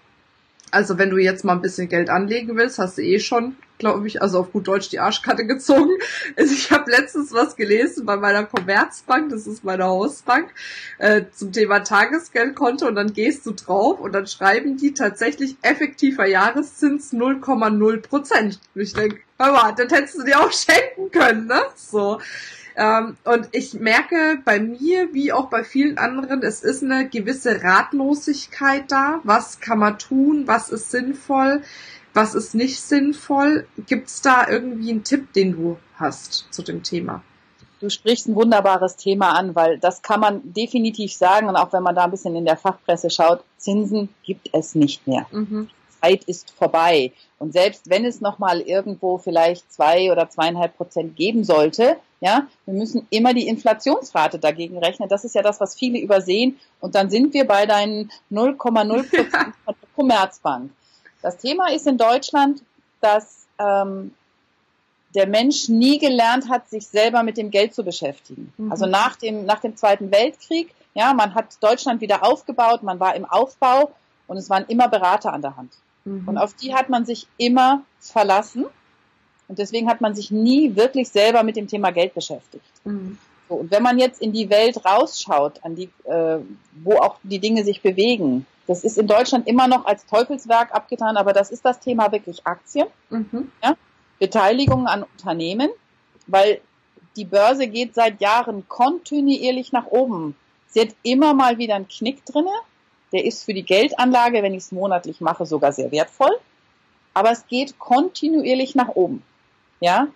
also 0.72 0.98
wenn 0.98 1.10
du 1.10 1.18
jetzt 1.18 1.44
mal 1.44 1.54
ein 1.54 1.62
bisschen 1.62 1.90
Geld 1.90 2.10
anlegen 2.10 2.56
willst, 2.56 2.80
hast 2.80 2.98
du 2.98 3.04
eh 3.04 3.20
schon, 3.20 3.58
glaube 3.78 4.08
ich, 4.08 4.22
also 4.22 4.40
auf 4.40 4.52
gut 4.52 4.68
Deutsch 4.68 4.90
die 4.90 5.00
Arschkarte 5.00 5.46
gezogen. 5.48 5.92
Also 6.38 6.54
ich 6.54 6.72
habe 6.72 6.90
letztens 6.90 7.34
was 7.34 7.56
gelesen 7.56 8.06
bei 8.06 8.16
meiner 8.16 8.46
Commerzbank, 8.46 9.30
das 9.30 9.48
ist 9.48 9.64
meine 9.64 9.86
Hausbank, 9.86 10.50
äh, 10.98 11.24
zum 11.32 11.52
Thema 11.52 11.80
Tagesgeldkonto 11.80 12.88
und 12.88 12.96
dann 12.96 13.14
gehst 13.14 13.46
du 13.46 13.52
drauf 13.52 14.00
und 14.00 14.14
dann 14.14 14.28
schreiben 14.28 14.78
die 14.78 14.94
tatsächlich 14.94 15.58
effektiver 15.62 16.26
Jahreszins 16.26 17.14
0,0 17.14 18.02
Prozent. 18.02 18.60
Ich 18.74 18.94
denke, 18.94 19.20
hör 19.38 19.52
mal, 19.52 19.72
das 19.74 19.92
hättest 19.92 20.18
du 20.18 20.24
dir 20.24 20.40
auch 20.40 20.52
schenken 20.52 21.12
können, 21.12 21.48
ne? 21.48 21.62
So. 21.76 22.20
Ähm, 22.76 23.18
und 23.26 23.50
ich 23.52 23.74
merke 23.74 24.40
bei 24.46 24.60
mir, 24.60 25.14
wie 25.14 25.34
auch 25.34 25.50
bei 25.50 25.64
vielen 25.64 25.98
anderen, 25.98 26.42
es 26.44 26.64
ist 26.64 26.84
eine 26.84 27.10
gewisse 27.10 27.64
Ratlosigkeit 27.64 28.92
da. 28.92 29.20
Was 29.24 29.60
kann 29.60 29.80
man 29.80 30.00
tun? 30.00 30.48
Was 30.48 30.70
ist 30.70 30.92
sinnvoll? 30.92 31.62
Was 32.14 32.36
ist 32.36 32.56
nicht 32.56 32.82
sinnvoll? 32.82 33.68
Gibt 33.88 34.08
es 34.08 34.22
da 34.22 34.48
irgendwie 34.48 34.92
einen 34.92 35.04
Tipp, 35.04 35.34
den 35.34 35.54
du 35.54 35.78
hast 35.96 36.48
zu 36.52 36.62
dem 36.62 36.84
Thema? 36.84 37.24
Du 37.80 37.90
sprichst 37.90 38.28
ein 38.28 38.36
wunderbares 38.36 38.96
Thema 38.96 39.32
an, 39.32 39.56
weil 39.56 39.80
das 39.80 40.04
kann 40.04 40.20
man 40.20 40.42
definitiv 40.54 41.14
sagen 41.14 41.48
und 41.48 41.56
auch 41.56 41.74
wenn 41.74 41.82
man 41.82 41.96
da 41.96 42.04
ein 42.04 42.12
bisschen 42.12 42.36
in 42.36 42.46
der 42.46 42.58
Fachpresse 42.58 43.10
schaut, 43.10 43.44
Zinsen 43.58 44.10
gibt 44.24 44.50
es 44.54 44.76
nicht 44.76 45.08
mehr. 45.08 45.26
Mhm. 45.32 45.68
Zeit 46.02 46.24
ist 46.26 46.52
vorbei. 46.52 47.12
Und 47.40 47.54
selbst 47.54 47.90
wenn 47.90 48.06
es 48.06 48.22
nochmal 48.22 48.62
irgendwo 48.62 49.18
vielleicht 49.18 49.72
zwei 49.72 50.12
oder 50.12 50.30
zweieinhalb 50.30 50.76
Prozent 50.78 51.16
geben 51.16 51.44
sollte, 51.44 51.98
ja, 52.20 52.48
wir 52.66 52.76
müssen 52.76 53.08
immer 53.10 53.34
die 53.34 53.48
Inflationsrate 53.48 54.38
dagegen 54.38 54.78
rechnen. 54.78 55.10
Das 55.10 55.26
ist 55.26 55.34
ja 55.34 55.42
das, 55.42 55.60
was 55.60 55.76
viele 55.76 56.00
übersehen. 56.00 56.60
Und 56.80 56.94
dann 56.94 57.10
sind 57.10 57.34
wir 57.34 57.46
bei 57.46 57.66
deinen 57.66 58.12
0,0 58.32 58.58
Prozent 59.10 59.56
von 59.66 59.76
der 59.82 59.90
Commerzbank. 59.96 60.72
Das 61.22 61.38
Thema 61.38 61.72
ist 61.72 61.88
in 61.88 61.98
Deutschland, 61.98 62.62
dass 63.00 63.48
ähm, 63.60 64.14
der 65.16 65.28
Mensch 65.28 65.68
nie 65.68 65.98
gelernt 65.98 66.50
hat, 66.50 66.70
sich 66.70 66.88
selber 66.88 67.24
mit 67.24 67.38
dem 67.38 67.52
Geld 67.52 67.74
zu 67.74 67.84
beschäftigen. 67.84 68.54
Mhm. 68.58 68.72
Also 68.72 68.86
nach 68.86 69.16
dem, 69.16 69.46
nach 69.46 69.60
dem 69.60 69.76
Zweiten 69.76 70.12
Weltkrieg, 70.12 70.74
ja, 70.94 71.14
man 71.14 71.34
hat 71.36 71.58
Deutschland 71.62 72.02
wieder 72.02 72.24
aufgebaut, 72.24 72.84
man 72.84 73.00
war 73.00 73.16
im 73.16 73.26
Aufbau 73.26 73.92
und 74.28 74.38
es 74.38 74.50
waren 74.50 74.66
immer 74.68 74.88
Berater 74.88 75.34
an 75.34 75.42
der 75.42 75.58
Hand. 75.58 75.74
Mhm. 76.06 76.28
Und 76.28 76.38
auf 76.38 76.54
die 76.54 76.74
hat 76.74 76.90
man 76.90 77.06
sich 77.06 77.28
immer 77.38 77.84
verlassen. 78.00 78.66
Und 79.48 79.60
deswegen 79.60 79.90
hat 79.90 80.02
man 80.02 80.16
sich 80.16 80.32
nie 80.32 80.76
wirklich 80.76 81.10
selber 81.10 81.44
mit 81.44 81.58
dem 81.58 81.68
Thema 81.68 81.92
Geld 81.92 82.14
beschäftigt. 82.14 82.64
Mhm. 82.86 83.18
So, 83.50 83.56
und 83.56 83.72
wenn 83.72 83.84
man 83.84 84.00
jetzt 84.00 84.22
in 84.22 84.32
die 84.32 84.50
Welt 84.50 84.86
rausschaut, 84.86 85.64
an 85.64 85.76
die, 85.76 85.90
äh, 86.06 86.38
wo 86.84 86.94
auch 86.98 87.18
die 87.24 87.40
Dinge 87.40 87.66
sich 87.66 87.82
bewegen, 87.82 88.46
das 88.68 88.86
ist 88.86 88.98
in 88.98 89.08
Deutschland 89.08 89.48
immer 89.48 89.68
noch 89.68 89.86
als 89.86 90.06
Teufelswerk 90.06 90.74
abgetan, 90.74 91.18
aber 91.18 91.34
das 91.34 91.52
ist 91.52 91.66
das 91.66 91.82
Thema 91.82 92.14
wirklich 92.14 92.48
Aktien, 92.48 92.88
mhm. 93.10 93.52
ja? 93.62 93.76
Beteiligungen 94.20 94.88
an 94.88 95.04
Unternehmen, 95.04 95.70
weil 96.28 96.62
die 97.18 97.26
Börse 97.26 97.68
geht 97.68 97.94
seit 97.94 98.22
Jahren 98.22 98.68
kontinuierlich 98.70 99.74
nach 99.74 99.88
oben. 99.88 100.36
Sie 100.68 100.80
hat 100.80 100.96
immer 101.04 101.34
mal 101.34 101.58
wieder 101.58 101.76
einen 101.76 101.90
Knick 101.90 102.26
drinne. 102.26 102.52
Der 103.12 103.26
ist 103.26 103.44
für 103.44 103.54
die 103.54 103.64
Geldanlage, 103.64 104.42
wenn 104.44 104.54
ich 104.54 104.64
es 104.64 104.72
monatlich 104.72 105.22
mache, 105.22 105.46
sogar 105.46 105.72
sehr 105.72 105.92
wertvoll. 105.92 106.32
Aber 107.14 107.32
es 107.32 107.46
geht 107.48 107.78
kontinuierlich 107.78 108.76
nach 108.76 108.90
oben. 108.90 109.24
Ja. 109.80 110.08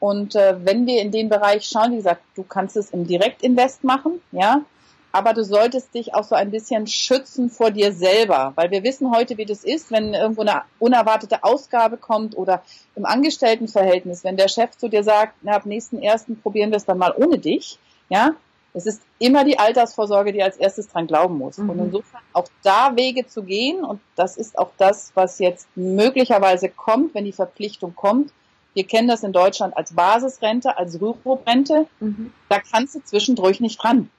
Und 0.00 0.34
äh, 0.36 0.56
wenn 0.64 0.86
wir 0.86 1.02
in 1.02 1.10
den 1.10 1.28
Bereich 1.28 1.66
schauen, 1.66 1.92
wie 1.92 1.96
gesagt, 1.96 2.22
du 2.36 2.44
kannst 2.44 2.76
es 2.76 2.90
im 2.90 3.06
Direktinvest 3.06 3.84
machen, 3.84 4.20
ja, 4.32 4.62
aber 5.10 5.32
du 5.32 5.42
solltest 5.42 5.94
dich 5.94 6.14
auch 6.14 6.24
so 6.24 6.34
ein 6.34 6.50
bisschen 6.50 6.86
schützen 6.86 7.50
vor 7.50 7.70
dir 7.70 7.92
selber, 7.92 8.52
weil 8.56 8.70
wir 8.70 8.82
wissen 8.84 9.10
heute, 9.10 9.38
wie 9.38 9.46
das 9.46 9.64
ist, 9.64 9.90
wenn 9.90 10.14
irgendwo 10.14 10.42
eine 10.42 10.62
unerwartete 10.78 11.42
Ausgabe 11.42 11.96
kommt 11.96 12.36
oder 12.36 12.62
im 12.94 13.06
Angestelltenverhältnis, 13.06 14.22
wenn 14.22 14.36
der 14.36 14.48
Chef 14.48 14.76
zu 14.76 14.88
dir 14.88 15.02
sagt, 15.02 15.34
na, 15.42 15.56
ab 15.56 15.66
nächsten 15.66 16.00
ersten 16.02 16.40
probieren 16.40 16.70
wir 16.70 16.76
es 16.76 16.84
dann 16.84 16.98
mal 16.98 17.14
ohne 17.16 17.38
dich, 17.38 17.78
ja, 18.10 18.34
es 18.78 18.86
ist 18.86 19.02
immer 19.18 19.44
die 19.44 19.58
Altersvorsorge, 19.58 20.32
die 20.32 20.42
als 20.42 20.56
erstes 20.56 20.88
dran 20.88 21.08
glauben 21.08 21.36
muss. 21.36 21.58
Mhm. 21.58 21.70
Und 21.70 21.78
insofern 21.80 22.22
auch 22.32 22.46
da 22.62 22.94
Wege 22.96 23.26
zu 23.26 23.42
gehen, 23.42 23.84
und 23.84 24.00
das 24.14 24.36
ist 24.36 24.56
auch 24.56 24.70
das, 24.78 25.10
was 25.14 25.40
jetzt 25.40 25.68
möglicherweise 25.74 26.68
kommt, 26.68 27.14
wenn 27.14 27.24
die 27.24 27.32
Verpflichtung 27.32 27.94
kommt. 27.96 28.32
Wir 28.74 28.84
kennen 28.84 29.08
das 29.08 29.24
in 29.24 29.32
Deutschland 29.32 29.76
als 29.76 29.92
Basisrente, 29.94 30.78
als 30.78 31.00
Rürup-Rente. 31.00 31.86
Mhm. 31.98 32.32
Da 32.48 32.60
kannst 32.60 32.94
du 32.94 33.02
zwischendurch 33.02 33.60
nicht 33.60 33.82
dran. 33.82 34.10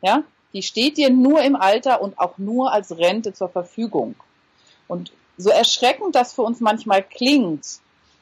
Ja, 0.00 0.22
die 0.52 0.62
steht 0.62 0.96
dir 0.96 1.10
nur 1.10 1.42
im 1.42 1.56
Alter 1.56 2.02
und 2.02 2.18
auch 2.18 2.38
nur 2.38 2.72
als 2.72 2.96
Rente 2.96 3.32
zur 3.32 3.48
Verfügung. 3.48 4.14
Und 4.86 5.12
so 5.36 5.50
erschreckend 5.50 6.14
das 6.14 6.34
für 6.34 6.42
uns 6.42 6.60
manchmal 6.60 7.02
klingt, 7.02 7.80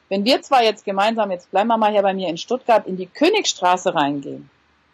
wenn 0.09 0.25
wir 0.25 0.41
zwar 0.41 0.63
jetzt 0.63 0.85
gemeinsam, 0.85 1.29
jetzt 1.31 1.51
bleiben 1.51 1.67
wir 1.67 1.77
mal 1.77 1.91
hier 1.91 2.01
bei 2.01 2.13
mir 2.13 2.29
in 2.29 2.37
Stuttgart, 2.37 2.87
in 2.87 2.97
die 2.97 3.05
Königstraße 3.05 3.93
reingehen 3.93 4.49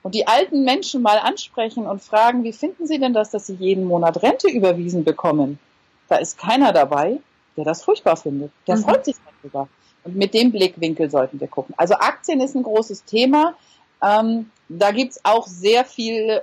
und 0.07 0.15
die 0.15 0.25
alten 0.25 0.63
Menschen 0.63 1.01
mal 1.01 1.19
ansprechen 1.19 1.85
und 1.85 2.01
fragen, 2.01 2.45
wie 2.45 2.53
finden 2.53 2.87
sie 2.87 2.97
denn 2.97 3.11
das, 3.11 3.29
dass 3.29 3.47
sie 3.47 3.55
jeden 3.55 3.83
Monat 3.83 4.23
Rente 4.23 4.47
überwiesen 4.49 5.03
bekommen? 5.03 5.59
Da 6.07 6.15
ist 6.15 6.37
keiner 6.37 6.71
dabei, 6.71 7.19
der 7.57 7.65
das 7.65 7.83
furchtbar 7.83 8.15
findet. 8.15 8.53
Der 8.67 8.77
mhm. 8.77 8.83
freut 8.83 9.03
sich 9.03 9.17
darüber. 9.41 9.67
Und 10.05 10.15
mit 10.15 10.33
dem 10.33 10.53
Blickwinkel 10.53 11.09
sollten 11.09 11.41
wir 11.41 11.49
gucken. 11.49 11.75
Also 11.75 11.95
Aktien 11.95 12.39
ist 12.39 12.55
ein 12.55 12.63
großes 12.63 13.03
Thema. 13.03 13.55
Ähm, 14.01 14.49
da 14.69 14.91
gibt's 14.91 15.19
auch 15.23 15.45
sehr 15.45 15.83
viel 15.83 16.41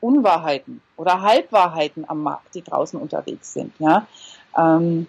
Unwahrheiten 0.00 0.80
oder 0.96 1.20
Halbwahrheiten 1.20 2.08
am 2.08 2.22
Markt, 2.22 2.54
die 2.54 2.62
draußen 2.62 2.98
unterwegs 2.98 3.52
sind. 3.52 3.74
Ja, 3.78 4.06
ähm, 4.56 5.06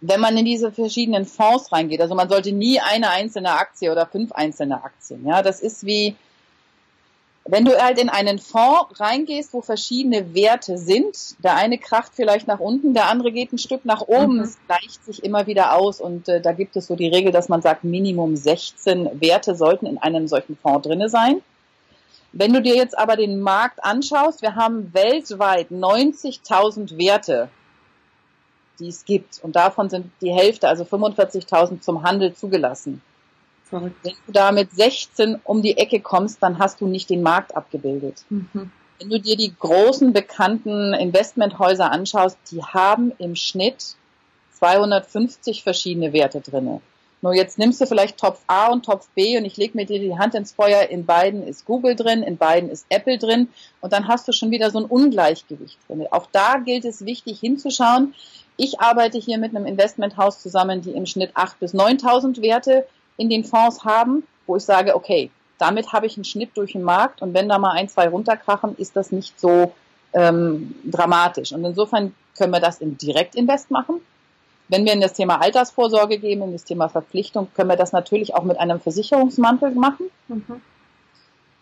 wenn 0.00 0.20
man 0.20 0.36
in 0.36 0.44
diese 0.44 0.70
verschiedenen 0.70 1.26
Fonds 1.26 1.72
reingeht, 1.72 2.00
also 2.00 2.14
man 2.14 2.28
sollte 2.28 2.52
nie 2.52 2.80
eine 2.80 3.10
einzelne 3.10 3.52
Aktie 3.52 3.90
oder 3.90 4.06
fünf 4.06 4.32
einzelne 4.32 4.82
Aktien. 4.82 5.26
Ja, 5.26 5.42
das 5.42 5.60
ist 5.60 5.84
wie 5.84 6.16
wenn 7.50 7.64
du 7.64 7.82
halt 7.82 7.98
in 7.98 8.10
einen 8.10 8.38
Fonds 8.38 9.00
reingehst, 9.00 9.54
wo 9.54 9.62
verschiedene 9.62 10.34
Werte 10.34 10.76
sind, 10.76 11.42
der 11.42 11.56
eine 11.56 11.78
kracht 11.78 12.12
vielleicht 12.14 12.46
nach 12.46 12.60
unten, 12.60 12.92
der 12.92 13.08
andere 13.08 13.32
geht 13.32 13.52
ein 13.52 13.58
Stück 13.58 13.86
nach 13.86 14.02
oben, 14.02 14.36
mhm. 14.36 14.42
es 14.42 14.58
gleicht 14.66 15.02
sich 15.04 15.24
immer 15.24 15.46
wieder 15.46 15.74
aus 15.74 15.98
und 16.00 16.28
äh, 16.28 16.42
da 16.42 16.52
gibt 16.52 16.76
es 16.76 16.86
so 16.86 16.94
die 16.94 17.08
Regel, 17.08 17.32
dass 17.32 17.48
man 17.48 17.62
sagt, 17.62 17.84
Minimum 17.84 18.36
16 18.36 19.22
Werte 19.22 19.54
sollten 19.54 19.86
in 19.86 19.96
einem 19.96 20.28
solchen 20.28 20.58
Fonds 20.58 20.86
drinne 20.86 21.08
sein. 21.08 21.40
Wenn 22.32 22.52
du 22.52 22.60
dir 22.60 22.76
jetzt 22.76 22.96
aber 22.98 23.16
den 23.16 23.40
Markt 23.40 23.82
anschaust, 23.82 24.42
wir 24.42 24.54
haben 24.54 24.92
weltweit 24.92 25.70
90.000 25.70 26.98
Werte, 26.98 27.48
die 28.78 28.88
es 28.88 29.04
gibt. 29.04 29.40
Und 29.42 29.56
davon 29.56 29.90
sind 29.90 30.10
die 30.20 30.32
Hälfte, 30.32 30.68
also 30.68 30.84
45.000 30.84 31.80
zum 31.80 32.02
Handel 32.02 32.34
zugelassen. 32.34 33.02
Verrückt. 33.64 33.96
Wenn 34.02 34.14
du 34.26 34.32
da 34.32 34.52
mit 34.52 34.72
16 34.72 35.40
um 35.44 35.62
die 35.62 35.76
Ecke 35.76 36.00
kommst, 36.00 36.42
dann 36.42 36.58
hast 36.58 36.80
du 36.80 36.86
nicht 36.86 37.10
den 37.10 37.22
Markt 37.22 37.56
abgebildet. 37.56 38.24
Mhm. 38.30 38.72
Wenn 38.98 39.10
du 39.10 39.20
dir 39.20 39.36
die 39.36 39.54
großen 39.56 40.12
bekannten 40.12 40.94
Investmenthäuser 40.94 41.90
anschaust, 41.90 42.38
die 42.50 42.62
haben 42.62 43.12
im 43.18 43.36
Schnitt 43.36 43.96
250 44.54 45.62
verschiedene 45.62 46.12
Werte 46.12 46.40
drinne. 46.40 46.80
Nur 47.20 47.34
jetzt 47.34 47.58
nimmst 47.58 47.80
du 47.80 47.86
vielleicht 47.86 48.18
Topf 48.18 48.40
A 48.46 48.68
und 48.68 48.84
Topf 48.84 49.08
B 49.14 49.36
und 49.36 49.44
ich 49.44 49.56
lege 49.56 49.76
mir 49.76 49.86
dir 49.86 49.98
die 49.98 50.16
Hand 50.16 50.34
ins 50.34 50.52
Feuer, 50.52 50.88
in 50.88 51.04
beiden 51.04 51.46
ist 51.46 51.64
Google 51.64 51.96
drin, 51.96 52.22
in 52.22 52.36
beiden 52.36 52.70
ist 52.70 52.86
Apple 52.90 53.18
drin 53.18 53.48
und 53.80 53.92
dann 53.92 54.06
hast 54.06 54.28
du 54.28 54.32
schon 54.32 54.52
wieder 54.52 54.70
so 54.70 54.78
ein 54.78 54.84
Ungleichgewicht 54.84 55.78
drin. 55.88 56.06
Auch 56.10 56.26
da 56.30 56.58
gilt 56.58 56.84
es 56.84 57.04
wichtig 57.04 57.40
hinzuschauen. 57.40 58.14
Ich 58.60 58.80
arbeite 58.80 59.18
hier 59.18 59.38
mit 59.38 59.54
einem 59.54 59.66
Investmenthaus 59.66 60.40
zusammen, 60.40 60.82
die 60.82 60.90
im 60.90 61.06
Schnitt 61.06 61.36
8.000 61.36 61.54
bis 61.60 61.74
9.000 61.74 62.42
Werte 62.42 62.86
in 63.16 63.30
den 63.30 63.44
Fonds 63.44 63.84
haben, 63.84 64.24
wo 64.46 64.56
ich 64.56 64.64
sage, 64.64 64.96
okay, 64.96 65.30
damit 65.58 65.92
habe 65.92 66.06
ich 66.06 66.16
einen 66.16 66.24
Schnitt 66.24 66.50
durch 66.56 66.72
den 66.72 66.82
Markt 66.82 67.22
und 67.22 67.34
wenn 67.34 67.48
da 67.48 67.58
mal 67.58 67.72
ein, 67.72 67.88
zwei 67.88 68.08
runterkrachen, 68.08 68.76
ist 68.76 68.96
das 68.96 69.12
nicht 69.12 69.38
so 69.38 69.72
ähm, 70.12 70.74
dramatisch. 70.84 71.52
Und 71.52 71.64
insofern 71.64 72.14
können 72.36 72.52
wir 72.52 72.60
das 72.60 72.80
im 72.80 72.98
Direktinvest 72.98 73.70
machen. 73.70 74.00
Wenn 74.68 74.84
wir 74.84 74.92
in 74.92 75.00
das 75.00 75.12
Thema 75.12 75.40
Altersvorsorge 75.40 76.18
gehen, 76.18 76.42
in 76.42 76.52
das 76.52 76.64
Thema 76.64 76.88
Verpflichtung, 76.88 77.48
können 77.54 77.70
wir 77.70 77.76
das 77.76 77.92
natürlich 77.92 78.34
auch 78.34 78.42
mit 78.42 78.58
einem 78.58 78.80
Versicherungsmantel 78.80 79.70
machen. 79.70 80.10
Mhm. 80.26 80.60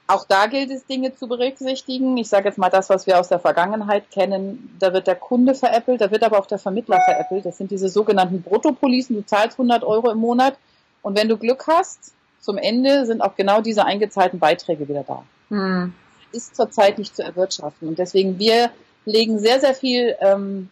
Auch 0.09 0.25
da 0.25 0.47
gilt 0.47 0.71
es, 0.71 0.87
Dinge 0.87 1.15
zu 1.15 1.27
berücksichtigen. 1.27 2.17
Ich 2.17 2.29
sage 2.29 2.49
jetzt 2.49 2.59
mal 2.59 2.71
das, 2.71 2.89
was 2.91 3.07
wir 3.07 3.19
aus 3.19 3.29
der 3.29 3.41
Vergangenheit 3.41 4.11
kennen. 4.11 4.77
Da 4.79 4.93
wird 4.93 5.09
der 5.09 5.17
Kunde 5.17 5.55
veräppelt, 5.55 6.01
da 6.01 6.11
wird 6.11 6.23
aber 6.23 6.39
auch 6.39 6.47
der 6.47 6.59
Vermittler 6.59 7.01
veräppelt. 7.01 7.45
Das 7.45 7.59
sind 7.59 7.73
diese 7.73 7.89
sogenannten 7.89 8.43
Bruttopolisen. 8.43 9.17
Du 9.17 9.27
zahlst 9.27 9.59
100 9.59 9.83
Euro 9.83 10.11
im 10.11 10.19
Monat 10.19 10.57
und 11.03 11.17
wenn 11.17 11.29
du 11.29 11.37
Glück 11.37 11.67
hast, 11.67 12.13
zum 12.41 12.59
Ende 12.59 13.07
sind 13.07 13.21
auch 13.21 13.35
genau 13.35 13.61
diese 13.61 13.85
eingezahlten 13.85 14.39
Beiträge 14.39 14.89
wieder 14.89 15.03
da. 15.03 15.25
Mhm. 15.49 15.93
Ist 16.31 16.55
zurzeit 16.55 16.99
nicht 16.99 17.17
zu 17.17 17.23
erwirtschaften. 17.23 17.89
Und 17.89 17.99
deswegen, 17.99 18.39
wir 18.39 18.71
legen 19.05 19.41
sehr, 19.41 19.59
sehr 19.59 19.75
viel 19.75 20.15
ähm, 20.21 20.71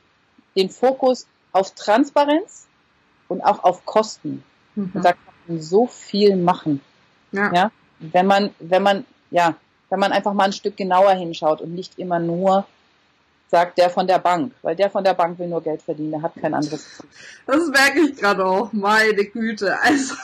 den 0.57 0.71
Fokus 0.71 1.27
auf 1.53 1.73
Transparenz 1.73 2.67
und 3.29 3.43
auch 3.43 3.65
auf 3.65 3.85
Kosten. 3.85 4.45
Mhm. 4.77 4.93
Und 4.95 5.05
da 5.05 5.13
kann 5.13 5.35
man 5.49 5.61
so 5.61 5.87
viel 5.87 6.37
machen. 6.37 6.81
Ja. 7.33 7.53
ja. 7.53 7.71
Wenn 7.99 8.27
man, 8.27 8.51
wenn 8.61 8.83
man, 8.83 9.05
ja, 9.35 9.57
wenn 9.91 9.99
man 9.99 10.13
einfach 10.13 10.33
mal 10.33 10.45
ein 10.45 10.53
Stück 10.53 10.77
genauer 10.77 11.11
hinschaut 11.11 11.61
und 11.61 11.75
nicht 11.75 11.99
immer 11.99 12.21
nur 12.21 12.67
sagt 13.51 13.79
der 13.79 13.91
von 13.91 14.07
der 14.07 14.21
Bank, 14.21 14.53
weil 14.63 14.77
der 14.77 14.91
von 14.91 15.03
der 15.03 15.15
Bank 15.15 15.39
will 15.41 15.49
nur 15.49 15.61
Geld 15.61 15.83
verdienen, 15.83 16.13
der 16.13 16.23
hat 16.23 16.35
kein 16.41 16.55
anderes. 16.55 17.03
Das 17.47 17.69
merke 17.69 18.01
ich 18.01 18.17
gerade 18.17 18.47
auch, 18.47 18.73
meine 18.73 19.25
Güte. 19.25 19.77
Also 19.81 20.15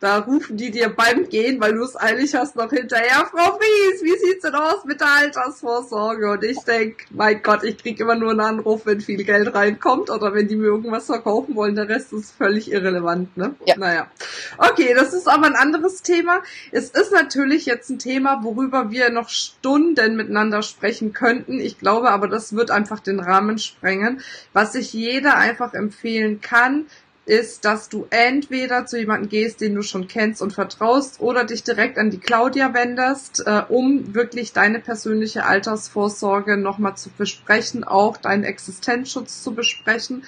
da 0.00 0.18
rufen 0.18 0.56
die 0.56 0.70
dir 0.70 0.88
beim 0.90 1.28
Gehen, 1.28 1.60
weil 1.60 1.74
du 1.74 1.82
es 1.82 1.98
eilig 1.98 2.34
hast, 2.34 2.56
noch 2.56 2.70
hinterher, 2.70 3.26
Frau 3.30 3.56
Fries, 3.56 4.02
wie 4.02 4.16
sieht's 4.16 4.42
denn 4.42 4.54
aus 4.54 4.84
mit 4.84 5.00
der 5.00 5.08
Altersvorsorge? 5.08 6.30
Und 6.32 6.44
ich 6.44 6.58
denk, 6.60 7.06
mein 7.10 7.42
Gott, 7.42 7.64
ich 7.64 7.78
krieg 7.78 7.98
immer 7.98 8.14
nur 8.14 8.30
einen 8.30 8.40
Anruf, 8.40 8.84
wenn 8.84 9.00
viel 9.00 9.24
Geld 9.24 9.54
reinkommt 9.54 10.10
oder 10.10 10.34
wenn 10.34 10.48
die 10.48 10.56
mir 10.56 10.66
irgendwas 10.66 11.06
verkaufen 11.06 11.54
wollen. 11.54 11.74
Der 11.74 11.88
Rest 11.88 12.12
ist 12.12 12.32
völlig 12.32 12.70
irrelevant, 12.70 13.36
ne? 13.36 13.54
Ja. 13.64 13.76
Naja. 13.78 14.10
Okay, 14.58 14.94
das 14.94 15.14
ist 15.14 15.28
aber 15.28 15.46
ein 15.46 15.56
anderes 15.56 16.02
Thema. 16.02 16.42
Es 16.72 16.90
ist 16.90 17.12
natürlich 17.12 17.66
jetzt 17.66 17.90
ein 17.90 17.98
Thema, 17.98 18.42
worüber 18.42 18.90
wir 18.90 19.10
noch 19.10 19.28
Stunden 19.28 20.16
miteinander 20.16 20.62
sprechen 20.62 21.12
könnten. 21.12 21.58
Ich 21.58 21.78
glaube 21.78 22.10
aber, 22.10 22.28
das 22.28 22.54
wird 22.54 22.70
einfach 22.70 23.00
den 23.00 23.20
Rahmen 23.20 23.58
sprengen. 23.58 24.20
Was 24.52 24.74
ich 24.74 24.92
jeder 24.92 25.36
einfach 25.36 25.74
empfehlen 25.74 26.40
kann, 26.40 26.86
ist, 27.26 27.64
dass 27.64 27.88
du 27.88 28.06
entweder 28.10 28.86
zu 28.86 28.98
jemandem 28.98 29.28
gehst, 29.28 29.60
den 29.60 29.74
du 29.74 29.82
schon 29.82 30.06
kennst 30.06 30.40
und 30.40 30.52
vertraust, 30.52 31.20
oder 31.20 31.44
dich 31.44 31.64
direkt 31.64 31.98
an 31.98 32.10
die 32.10 32.18
Claudia 32.18 32.72
wendest, 32.72 33.42
äh, 33.44 33.62
um 33.68 34.14
wirklich 34.14 34.52
deine 34.52 34.78
persönliche 34.78 35.44
Altersvorsorge 35.44 36.56
nochmal 36.56 36.96
zu 36.96 37.10
besprechen, 37.10 37.84
auch 37.84 38.16
deinen 38.16 38.44
Existenzschutz 38.44 39.42
zu 39.42 39.54
besprechen, 39.54 40.24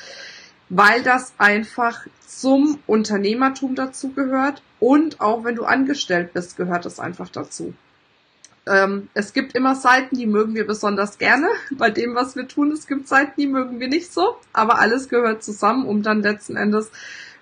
weil 0.69 1.03
das 1.03 1.33
einfach 1.39 2.07
zum 2.27 2.81
Unternehmertum 2.87 3.77
dazu 3.77 4.13
gehört 4.13 4.63
und 4.81 5.21
auch 5.21 5.45
wenn 5.45 5.55
du 5.55 5.65
angestellt 5.65 6.35
bist, 6.35 6.57
gehört 6.57 6.85
das 6.85 7.01
einfach 7.01 7.29
dazu. 7.29 7.75
Ähm, 8.69 9.09
es 9.15 9.33
gibt 9.33 9.55
immer 9.55 9.75
Seiten, 9.75 10.17
die 10.17 10.27
mögen 10.27 10.55
wir 10.55 10.67
besonders 10.67 11.19
gerne 11.19 11.49
bei 11.71 11.91
dem, 11.91 12.15
was 12.15 12.37
wir 12.37 12.47
tun. 12.47 12.73
Es 12.73 12.87
gibt 12.87 13.09
Seiten, 13.09 13.33
die 13.41 13.47
mögen 13.47 13.81
wir 13.81 13.89
nicht 13.89 14.13
so, 14.13 14.37
aber 14.53 14.79
alles 14.79 15.09
gehört 15.09 15.43
zusammen, 15.43 15.87
um 15.87 16.03
dann 16.03 16.23
letzten 16.23 16.57
Endes 16.57 16.91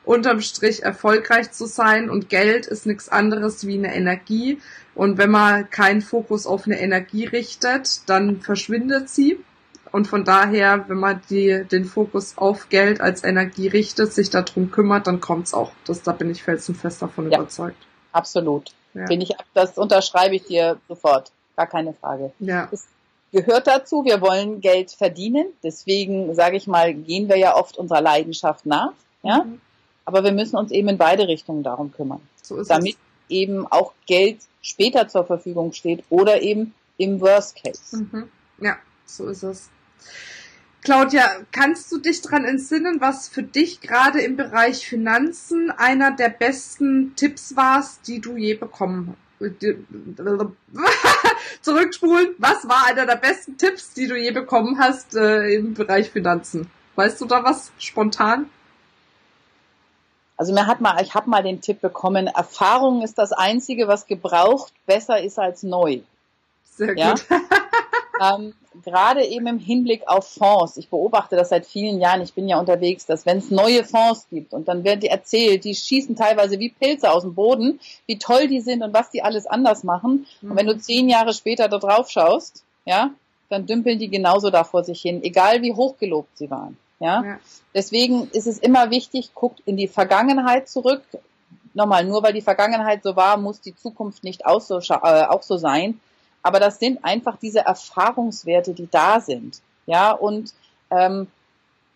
unterm 0.04 0.40
Strich 0.40 0.82
erfolgreich 0.82 1.52
zu 1.52 1.66
sein. 1.66 2.08
Und 2.08 2.30
Geld 2.30 2.66
ist 2.66 2.86
nichts 2.86 3.08
anderes 3.08 3.66
wie 3.66 3.76
eine 3.76 3.94
Energie. 3.94 4.60
Und 4.94 5.18
wenn 5.18 5.30
man 5.30 5.68
keinen 5.68 6.00
Fokus 6.00 6.46
auf 6.46 6.66
eine 6.66 6.80
Energie 6.80 7.26
richtet, 7.26 8.08
dann 8.08 8.40
verschwindet 8.40 9.10
sie. 9.10 9.38
Und 9.92 10.06
von 10.06 10.24
daher, 10.24 10.84
wenn 10.88 10.98
man 10.98 11.20
die, 11.30 11.64
den 11.70 11.84
Fokus 11.84 12.36
auf 12.36 12.68
Geld 12.68 13.00
als 13.00 13.24
Energie 13.24 13.68
richtet, 13.68 14.12
sich 14.12 14.30
darum 14.30 14.70
kümmert, 14.70 15.06
dann 15.06 15.20
kommt's 15.20 15.54
auch. 15.54 15.72
Das, 15.84 16.02
da 16.02 16.12
bin 16.12 16.30
ich 16.30 16.42
felsenfest 16.42 17.02
davon 17.02 17.30
ja, 17.30 17.38
überzeugt. 17.38 17.86
Absolut. 18.12 18.72
Ja. 18.96 19.04
Bin 19.04 19.20
ich, 19.20 19.34
das 19.54 19.76
unterschreibe 19.76 20.36
ich 20.36 20.44
dir 20.44 20.78
sofort. 20.88 21.30
Gar 21.56 21.66
keine 21.66 21.92
Frage. 21.92 22.32
Ja. 22.38 22.68
Es 22.70 22.86
gehört 23.32 23.66
dazu. 23.66 24.04
Wir 24.04 24.20
wollen 24.20 24.60
Geld 24.60 24.90
verdienen. 24.90 25.46
Deswegen, 25.62 26.34
sage 26.34 26.56
ich 26.56 26.66
mal, 26.66 26.94
gehen 26.94 27.28
wir 27.28 27.36
ja 27.36 27.56
oft 27.56 27.76
unserer 27.76 28.00
Leidenschaft 28.00 28.66
nach. 28.66 28.92
Ja. 29.22 29.44
Mhm. 29.44 29.60
Aber 30.04 30.22
wir 30.24 30.32
müssen 30.32 30.56
uns 30.56 30.70
eben 30.70 30.88
in 30.88 30.98
beide 30.98 31.28
Richtungen 31.28 31.62
darum 31.62 31.92
kümmern. 31.92 32.20
So 32.40 32.62
damit 32.62 32.94
es. 32.94 32.98
eben 33.28 33.66
auch 33.66 33.92
Geld 34.06 34.38
später 34.62 35.08
zur 35.08 35.24
Verfügung 35.24 35.72
steht 35.72 36.04
oder 36.10 36.42
eben 36.42 36.74
im 36.96 37.20
Worst 37.20 37.56
Case. 37.62 37.96
Mhm. 37.96 38.28
Ja, 38.60 38.76
so 39.04 39.26
ist 39.26 39.42
es. 39.42 39.68
Claudia, 40.82 41.28
kannst 41.50 41.90
du 41.90 41.98
dich 41.98 42.22
daran 42.22 42.44
entsinnen, 42.44 43.00
was 43.00 43.28
für 43.28 43.42
dich 43.42 43.80
gerade 43.80 44.20
im 44.20 44.36
Bereich 44.36 44.86
Finanzen 44.86 45.70
einer 45.70 46.12
der 46.12 46.28
besten 46.28 47.16
Tipps 47.16 47.56
war, 47.56 47.84
die 48.06 48.20
du 48.20 48.36
je 48.36 48.54
bekommen 48.54 49.08
hast? 49.08 49.26
Zurückspulen. 51.60 52.34
Was 52.38 52.66
war 52.68 52.86
einer 52.86 53.04
der 53.04 53.16
besten 53.16 53.58
Tipps, 53.58 53.92
die 53.92 54.06
du 54.06 54.16
je 54.16 54.30
bekommen 54.30 54.78
hast 54.78 55.14
äh, 55.14 55.54
im 55.54 55.74
Bereich 55.74 56.10
Finanzen? 56.10 56.70
Weißt 56.94 57.20
du 57.20 57.26
da 57.26 57.44
was 57.44 57.70
spontan? 57.78 58.48
Also 60.38 60.52
mir 60.52 60.66
hat 60.66 60.80
mal, 60.80 61.00
ich 61.02 61.14
habe 61.14 61.30
mal 61.30 61.42
den 61.42 61.60
Tipp 61.60 61.80
bekommen, 61.80 62.26
Erfahrung 62.26 63.02
ist 63.02 63.18
das 63.18 63.32
Einzige, 63.32 63.88
was 63.88 64.06
gebraucht 64.06 64.72
besser 64.86 65.22
ist 65.22 65.38
als 65.38 65.62
neu. 65.62 66.00
Sehr 66.64 66.88
gut. 66.88 66.98
Ja? 66.98 67.14
ähm, 68.22 68.54
Gerade 68.84 69.24
eben 69.24 69.46
im 69.46 69.58
Hinblick 69.58 70.06
auf 70.06 70.28
Fonds. 70.28 70.76
Ich 70.76 70.90
beobachte 70.90 71.36
das 71.36 71.48
seit 71.48 71.66
vielen 71.66 72.00
Jahren. 72.00 72.20
Ich 72.20 72.34
bin 72.34 72.48
ja 72.48 72.58
unterwegs, 72.58 73.06
dass 73.06 73.24
wenn 73.24 73.38
es 73.38 73.50
neue 73.50 73.84
Fonds 73.84 74.26
gibt 74.30 74.52
und 74.52 74.68
dann 74.68 74.84
werden 74.84 75.00
die 75.00 75.08
erzählt, 75.08 75.64
die 75.64 75.74
schießen 75.74 76.16
teilweise 76.16 76.58
wie 76.58 76.70
Pilze 76.70 77.10
aus 77.10 77.22
dem 77.22 77.34
Boden, 77.34 77.80
wie 78.06 78.18
toll 78.18 78.48
die 78.48 78.60
sind 78.60 78.82
und 78.82 78.92
was 78.92 79.10
die 79.10 79.22
alles 79.22 79.46
anders 79.46 79.84
machen. 79.84 80.26
Mhm. 80.40 80.50
Und 80.50 80.56
wenn 80.56 80.66
du 80.66 80.78
zehn 80.78 81.08
Jahre 81.08 81.32
später 81.32 81.68
da 81.68 81.78
drauf 81.78 82.10
schaust, 82.10 82.64
ja, 82.84 83.10
dann 83.48 83.66
dümpeln 83.66 83.98
die 83.98 84.08
genauso 84.08 84.50
da 84.50 84.64
vor 84.64 84.84
sich 84.84 85.00
hin, 85.00 85.22
egal 85.22 85.62
wie 85.62 85.72
hochgelobt 85.72 86.36
sie 86.36 86.50
waren. 86.50 86.76
Ja? 87.00 87.22
ja? 87.24 87.38
Deswegen 87.74 88.28
ist 88.32 88.46
es 88.46 88.58
immer 88.58 88.90
wichtig, 88.90 89.34
guckt 89.34 89.62
in 89.64 89.76
die 89.76 89.88
Vergangenheit 89.88 90.68
zurück. 90.68 91.02
Nochmal, 91.74 92.04
nur 92.04 92.22
weil 92.22 92.32
die 92.32 92.42
Vergangenheit 92.42 93.02
so 93.02 93.16
war, 93.16 93.36
muss 93.36 93.60
die 93.60 93.76
Zukunft 93.76 94.24
nicht 94.24 94.46
auch 94.46 94.60
so, 94.60 94.78
äh, 94.78 95.24
auch 95.24 95.42
so 95.42 95.56
sein. 95.56 96.00
Aber 96.46 96.60
das 96.60 96.78
sind 96.78 97.04
einfach 97.04 97.38
diese 97.38 97.58
Erfahrungswerte, 97.58 98.72
die 98.72 98.88
da 98.88 99.18
sind. 99.18 99.60
Ja, 99.86 100.12
und 100.12 100.54
ähm, 100.92 101.26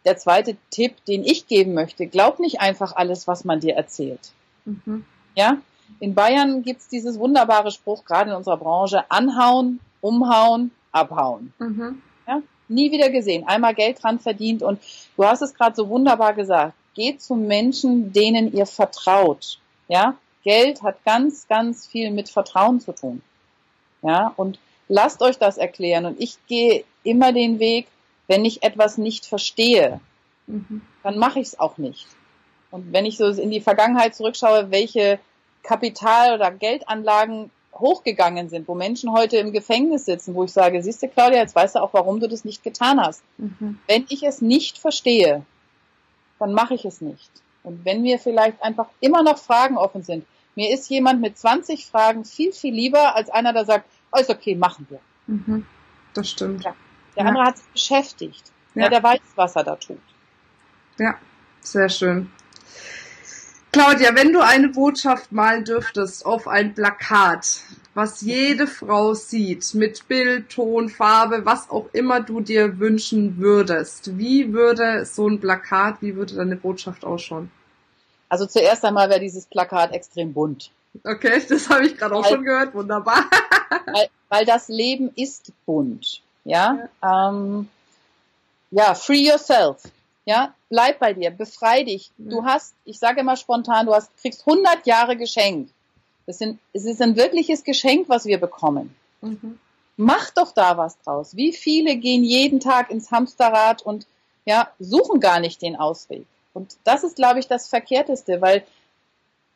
der 0.04 0.18
zweite 0.18 0.56
Tipp, 0.70 1.04
den 1.04 1.22
ich 1.22 1.46
geben 1.46 1.72
möchte, 1.72 2.08
glaub 2.08 2.40
nicht 2.40 2.60
einfach 2.60 2.96
alles, 2.96 3.28
was 3.28 3.44
man 3.44 3.60
dir 3.60 3.76
erzählt. 3.76 4.32
Mhm. 4.64 5.04
Ja, 5.36 5.58
in 6.00 6.16
Bayern 6.16 6.64
gibt's 6.64 6.88
dieses 6.88 7.16
wunderbare 7.16 7.70
Spruch, 7.70 8.04
gerade 8.04 8.30
in 8.30 8.36
unserer 8.36 8.56
Branche, 8.56 9.04
anhauen, 9.08 9.78
umhauen, 10.00 10.72
abhauen. 10.90 11.52
Mhm. 11.60 12.02
Ja? 12.26 12.42
nie 12.66 12.90
wieder 12.90 13.10
gesehen, 13.10 13.46
einmal 13.46 13.76
Geld 13.76 14.02
dran 14.02 14.18
verdient 14.18 14.64
und 14.64 14.80
du 15.16 15.24
hast 15.24 15.42
es 15.42 15.54
gerade 15.54 15.76
so 15.76 15.88
wunderbar 15.88 16.34
gesagt, 16.34 16.74
geht 16.94 17.22
zu 17.22 17.36
Menschen, 17.36 18.12
denen 18.12 18.52
ihr 18.52 18.66
vertraut. 18.66 19.60
Ja, 19.86 20.16
Geld 20.42 20.82
hat 20.82 21.04
ganz, 21.04 21.46
ganz 21.46 21.86
viel 21.86 22.10
mit 22.10 22.28
Vertrauen 22.28 22.80
zu 22.80 22.92
tun. 22.92 23.22
Ja, 24.02 24.32
und 24.36 24.58
lasst 24.88 25.22
euch 25.22 25.38
das 25.38 25.58
erklären. 25.58 26.06
Und 26.06 26.20
ich 26.20 26.36
gehe 26.46 26.84
immer 27.04 27.32
den 27.32 27.58
Weg, 27.58 27.86
wenn 28.28 28.44
ich 28.44 28.62
etwas 28.62 28.98
nicht 28.98 29.26
verstehe, 29.26 30.00
mhm. 30.46 30.82
dann 31.02 31.18
mache 31.18 31.40
ich 31.40 31.48
es 31.48 31.60
auch 31.60 31.78
nicht. 31.78 32.06
Und 32.70 32.92
wenn 32.92 33.04
ich 33.04 33.16
so 33.16 33.26
in 33.26 33.50
die 33.50 33.60
Vergangenheit 33.60 34.14
zurückschaue, 34.14 34.70
welche 34.70 35.18
Kapital- 35.62 36.34
oder 36.34 36.50
Geldanlagen 36.50 37.50
hochgegangen 37.74 38.48
sind, 38.48 38.68
wo 38.68 38.74
Menschen 38.74 39.12
heute 39.12 39.36
im 39.38 39.52
Gefängnis 39.52 40.04
sitzen, 40.04 40.34
wo 40.34 40.44
ich 40.44 40.52
sage, 40.52 40.82
siehst 40.82 41.02
du, 41.02 41.08
Claudia, 41.08 41.38
jetzt 41.38 41.54
weißt 41.54 41.76
du 41.76 41.82
auch, 41.82 41.92
warum 41.92 42.20
du 42.20 42.28
das 42.28 42.44
nicht 42.44 42.62
getan 42.62 43.00
hast. 43.00 43.22
Mhm. 43.38 43.78
Wenn 43.86 44.06
ich 44.08 44.22
es 44.22 44.40
nicht 44.40 44.78
verstehe, 44.78 45.44
dann 46.38 46.52
mache 46.52 46.74
ich 46.74 46.84
es 46.84 47.00
nicht. 47.00 47.30
Und 47.62 47.84
wenn 47.84 48.02
mir 48.02 48.18
vielleicht 48.18 48.62
einfach 48.62 48.88
immer 49.00 49.22
noch 49.22 49.38
Fragen 49.38 49.76
offen 49.76 50.02
sind, 50.02 50.24
mir 50.60 50.74
ist 50.74 50.90
jemand 50.90 51.22
mit 51.22 51.38
20 51.38 51.86
Fragen 51.86 52.26
viel, 52.26 52.52
viel 52.52 52.74
lieber 52.74 53.16
als 53.16 53.30
einer, 53.30 53.54
der 53.54 53.64
sagt, 53.64 53.88
oh, 54.12 54.20
ist 54.20 54.28
okay, 54.28 54.54
machen 54.54 54.86
wir. 54.90 55.00
Mhm. 55.26 55.64
Das 56.12 56.28
stimmt. 56.28 56.62
Ja. 56.62 56.74
Der 57.16 57.22
ja. 57.22 57.28
andere 57.30 57.46
hat 57.46 57.56
sich 57.56 57.68
beschäftigt. 57.68 58.52
Ja. 58.74 58.82
ja, 58.82 58.88
der 58.90 59.02
weiß, 59.02 59.20
was 59.36 59.56
er 59.56 59.64
da 59.64 59.76
tut. 59.76 60.02
Ja, 60.98 61.14
sehr 61.62 61.88
schön. 61.88 62.30
Claudia, 63.72 64.14
wenn 64.14 64.34
du 64.34 64.40
eine 64.40 64.68
Botschaft 64.68 65.32
malen 65.32 65.64
dürftest 65.64 66.26
auf 66.26 66.46
ein 66.46 66.74
Plakat, 66.74 67.62
was 67.94 68.20
jede 68.20 68.66
Frau 68.66 69.14
sieht, 69.14 69.74
mit 69.74 70.08
Bild, 70.08 70.50
Ton, 70.50 70.90
Farbe, 70.90 71.46
was 71.46 71.70
auch 71.70 71.88
immer 71.94 72.20
du 72.20 72.42
dir 72.42 72.78
wünschen 72.78 73.38
würdest, 73.38 74.18
wie 74.18 74.52
würde 74.52 75.06
so 75.06 75.26
ein 75.26 75.40
Plakat, 75.40 76.02
wie 76.02 76.16
würde 76.16 76.34
deine 76.34 76.56
Botschaft 76.56 77.06
ausschauen? 77.06 77.50
Also 78.30 78.46
zuerst 78.46 78.84
einmal 78.84 79.10
wäre 79.10 79.20
dieses 79.20 79.44
Plakat 79.44 79.92
extrem 79.92 80.32
bunt. 80.32 80.70
Okay, 81.04 81.42
das 81.46 81.68
habe 81.68 81.86
ich 81.86 81.98
gerade 81.98 82.14
auch 82.14 82.24
schon 82.24 82.44
gehört, 82.44 82.74
wunderbar. 82.74 83.24
weil, 83.86 84.08
weil 84.28 84.44
das 84.46 84.68
Leben 84.68 85.12
ist 85.16 85.52
bunt. 85.66 86.22
Ja, 86.44 86.88
ja. 87.02 87.28
Ähm, 87.28 87.68
ja 88.70 88.94
free 88.94 89.28
yourself. 89.28 89.82
Ja, 90.24 90.54
bleib 90.68 91.00
bei 91.00 91.12
dir, 91.12 91.30
befrei 91.30 91.82
dich. 91.82 92.12
Mhm. 92.16 92.30
Du 92.30 92.44
hast, 92.44 92.74
ich 92.84 92.98
sage 92.98 93.20
immer 93.20 93.36
spontan, 93.36 93.86
du 93.86 93.94
hast, 93.94 94.16
kriegst 94.18 94.46
100 94.46 94.86
Jahre 94.86 95.16
geschenkt. 95.16 95.72
Das 96.26 96.38
sind, 96.38 96.60
es 96.72 96.84
ist 96.84 97.02
ein 97.02 97.16
wirkliches 97.16 97.64
Geschenk, 97.64 98.08
was 98.08 98.26
wir 98.26 98.38
bekommen. 98.38 98.94
Mhm. 99.22 99.58
Mach 99.96 100.30
doch 100.30 100.52
da 100.52 100.76
was 100.76 100.98
draus. 101.00 101.34
Wie 101.34 101.52
viele 101.52 101.96
gehen 101.96 102.22
jeden 102.22 102.60
Tag 102.60 102.90
ins 102.90 103.10
Hamsterrad 103.10 103.82
und 103.82 104.06
ja, 104.44 104.70
suchen 104.78 105.20
gar 105.20 105.40
nicht 105.40 105.60
den 105.62 105.76
Ausweg. 105.76 106.26
Und 106.52 106.76
das 106.84 107.04
ist, 107.04 107.16
glaube 107.16 107.38
ich, 107.38 107.46
das 107.46 107.68
Verkehrteste, 107.68 108.40
weil 108.40 108.64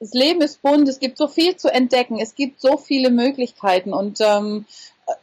das 0.00 0.12
Leben 0.12 0.42
ist 0.42 0.62
bunt, 0.62 0.88
es 0.88 0.98
gibt 0.98 1.16
so 1.16 1.28
viel 1.28 1.56
zu 1.56 1.72
entdecken, 1.72 2.18
es 2.18 2.34
gibt 2.34 2.60
so 2.60 2.76
viele 2.76 3.10
Möglichkeiten 3.10 3.92
und 3.92 4.20
ähm, 4.20 4.66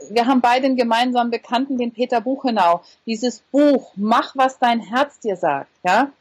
wir 0.09 0.27
haben 0.27 0.41
beide 0.41 0.67
einen 0.67 0.75
gemeinsamen 0.75 1.31
Bekannten, 1.31 1.77
den 1.77 1.91
Peter 1.91 2.21
Buchenau. 2.21 2.83
Dieses 3.05 3.39
Buch, 3.51 3.91
mach, 3.95 4.35
was 4.35 4.59
dein 4.59 4.79
Herz 4.79 5.19
dir 5.19 5.35
sagt, 5.35 5.71
ja. 5.83 6.11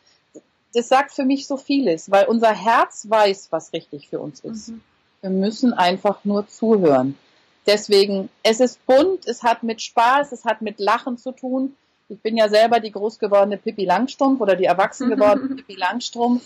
Das 0.73 0.89
sagt 0.89 1.13
für 1.13 1.25
mich 1.25 1.47
so 1.47 1.57
vieles, 1.57 2.11
weil 2.11 2.27
unser 2.27 2.55
Herz 2.55 3.07
weiß, 3.09 3.49
was 3.51 3.73
richtig 3.73 4.09
für 4.09 4.21
uns 4.21 4.41
ist. 4.41 4.69
Mhm. 4.69 4.81
Wir 5.21 5.31
müssen 5.31 5.73
einfach 5.73 6.25
nur 6.25 6.47
zuhören. 6.49 7.19
Deswegen, 7.67 8.31
es 8.43 8.61
ist 8.61 8.85
bunt, 8.87 9.27
es 9.27 9.43
hat 9.43 9.63
mit 9.63 9.83
Spaß, 9.83 10.33
es 10.33 10.45
hat 10.45 10.63
mit 10.63 10.79
Lachen 10.79 11.19
zu 11.19 11.33
tun. 11.33 11.77
Ich 12.11 12.21
bin 12.21 12.37
ja 12.37 12.49
selber 12.49 12.81
die 12.81 12.91
groß 12.91 13.19
gewordene 13.19 13.57
Pippi 13.57 13.85
Langstrumpf 13.85 14.41
oder 14.41 14.57
die 14.57 14.65
erwachsen 14.65 15.09
gewordene 15.15 15.55
Pippi 15.55 15.77
Langstrumpf. 15.77 16.45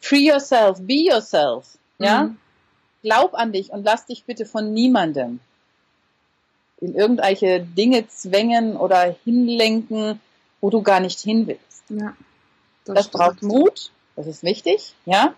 Free 0.00 0.28
yourself, 0.28 0.80
be 0.80 1.06
yourself, 1.10 1.78
ja. 1.98 2.24
Mhm. 2.24 2.36
Glaub 3.02 3.34
an 3.34 3.52
dich 3.52 3.70
und 3.70 3.84
lass 3.84 4.06
dich 4.06 4.24
bitte 4.24 4.44
von 4.44 4.72
niemandem 4.72 5.40
in 6.80 6.94
irgendwelche 6.94 7.60
Dinge 7.60 8.06
zwängen 8.08 8.76
oder 8.76 9.16
hinlenken, 9.24 10.20
wo 10.60 10.70
du 10.70 10.82
gar 10.82 11.00
nicht 11.00 11.18
hin 11.20 11.46
willst. 11.46 11.84
Ja, 11.88 12.14
das, 12.84 12.94
das 12.94 13.08
braucht 13.08 13.42
Mut, 13.42 13.90
das 14.14 14.26
ist 14.26 14.42
wichtig, 14.42 14.94
ja, 15.04 15.34